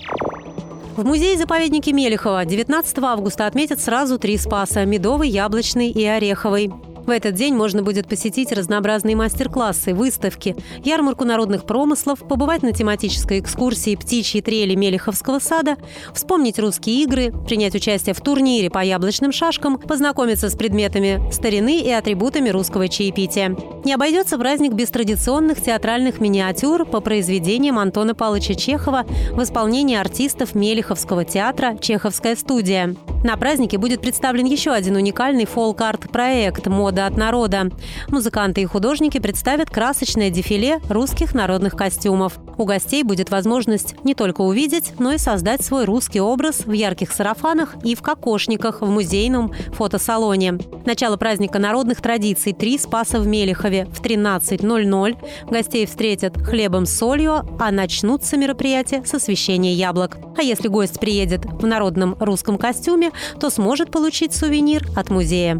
В 0.95 1.03
музее-заповеднике 1.03 1.91
Мелехова 1.91 2.45
19 2.45 2.99
августа 2.99 3.47
отметят 3.47 3.79
сразу 3.79 4.19
три 4.19 4.37
спаса– 4.37 4.85
медовый, 4.85 5.27
яблочный 5.27 5.89
и 5.89 6.05
ореховый. 6.05 6.71
В 7.05 7.09
этот 7.09 7.35
день 7.35 7.53
можно 7.53 7.83
будет 7.83 8.07
посетить 8.07 8.51
разнообразные 8.53 9.15
мастер-классы, 9.15 9.93
выставки, 9.93 10.55
ярмарку 10.85 11.25
народных 11.25 11.65
промыслов, 11.65 12.19
побывать 12.19 12.63
на 12.63 12.71
тематической 12.71 13.39
экскурсии 13.39 13.95
«Птичьи 13.95 14.41
трели 14.41 14.75
Мелеховского 14.75 15.39
сада», 15.39 15.75
вспомнить 16.13 16.59
русские 16.59 17.03
игры, 17.03 17.33
принять 17.45 17.75
участие 17.75 18.15
в 18.15 18.21
турнире 18.21 18.69
по 18.69 18.79
яблочным 18.79 19.33
шашкам, 19.33 19.77
познакомиться 19.77 20.49
с 20.49 20.55
предметами 20.55 21.21
старины 21.31 21.81
и 21.81 21.91
атрибутами 21.91 22.49
русского 22.49 22.87
чаепития. 22.87 23.55
Не 23.83 23.93
обойдется 23.93 24.37
праздник 24.37 24.71
без 24.71 24.89
традиционных 24.89 25.61
театральных 25.61 26.21
миниатюр 26.21 26.85
по 26.85 27.01
произведениям 27.01 27.79
Антона 27.79 28.15
Павловича 28.15 28.55
Чехова 28.55 29.05
в 29.31 29.43
исполнении 29.43 29.97
артистов 29.97 30.55
Мелеховского 30.55 31.25
театра 31.25 31.77
«Чеховская 31.81 32.37
студия». 32.37 32.95
На 33.23 33.37
празднике 33.37 33.77
будет 33.77 34.01
представлен 34.01 34.45
еще 34.45 34.71
один 34.71 34.97
уникальный 34.97 35.45
фолк-арт-проект 35.45 36.67
«Мода 36.67 37.07
от 37.07 37.15
народа». 37.15 37.71
Музыканты 38.09 38.61
и 38.61 38.65
художники 38.65 39.19
представят 39.19 39.69
красочное 39.69 40.29
дефиле 40.29 40.79
русских 40.89 41.33
народных 41.33 41.75
костюмов. 41.75 42.33
У 42.57 42.65
гостей 42.65 43.03
будет 43.03 43.29
возможность 43.29 43.95
не 44.03 44.13
только 44.13 44.41
увидеть, 44.41 44.93
но 44.99 45.13
и 45.13 45.17
создать 45.17 45.63
свой 45.63 45.85
русский 45.85 46.21
образ 46.21 46.65
в 46.65 46.71
ярких 46.71 47.11
сарафанах 47.11 47.75
и 47.83 47.95
в 47.95 48.01
кокошниках 48.01 48.81
в 48.81 48.89
музейном 48.89 49.53
фотосалоне. 49.73 50.59
Начало 50.85 51.17
праздника 51.17 51.59
народных 51.59 52.01
традиций 52.01 52.53
«Три 52.53 52.77
Спаса 52.77 53.19
в 53.19 53.27
Мелехове» 53.27 53.85
в 53.85 54.01
13.00. 54.01 55.17
Гостей 55.49 55.85
встретят 55.85 56.37
хлебом 56.37 56.85
с 56.85 56.97
солью, 56.97 57.41
а 57.59 57.71
начнутся 57.71 58.37
мероприятия 58.37 59.03
с 59.05 59.13
освещения 59.13 59.73
яблок. 59.73 60.17
А 60.37 60.41
если 60.41 60.67
гость 60.67 60.99
приедет 60.99 61.45
в 61.45 61.65
народном 61.65 62.15
русском 62.19 62.57
костюме, 62.57 63.11
то 63.39 63.49
сможет 63.49 63.91
получить 63.91 64.33
сувенир 64.33 64.87
от 64.95 65.09
музея. 65.09 65.59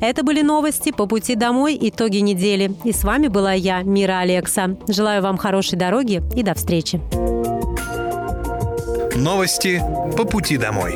Это 0.00 0.22
были 0.22 0.42
новости 0.42 0.92
по 0.92 1.06
пути 1.06 1.34
домой, 1.34 1.76
итоги 1.80 2.18
недели. 2.18 2.72
И 2.84 2.92
с 2.92 3.04
вами 3.04 3.28
была 3.28 3.52
я, 3.52 3.82
Мира 3.82 4.20
Алекса. 4.20 4.76
Желаю 4.88 5.22
вам 5.22 5.36
хорошей 5.36 5.78
дороги 5.78 6.22
и 6.34 6.42
до 6.42 6.54
встречи. 6.54 7.00
Новости 9.16 9.82
по 10.16 10.24
пути 10.24 10.56
домой. 10.56 10.94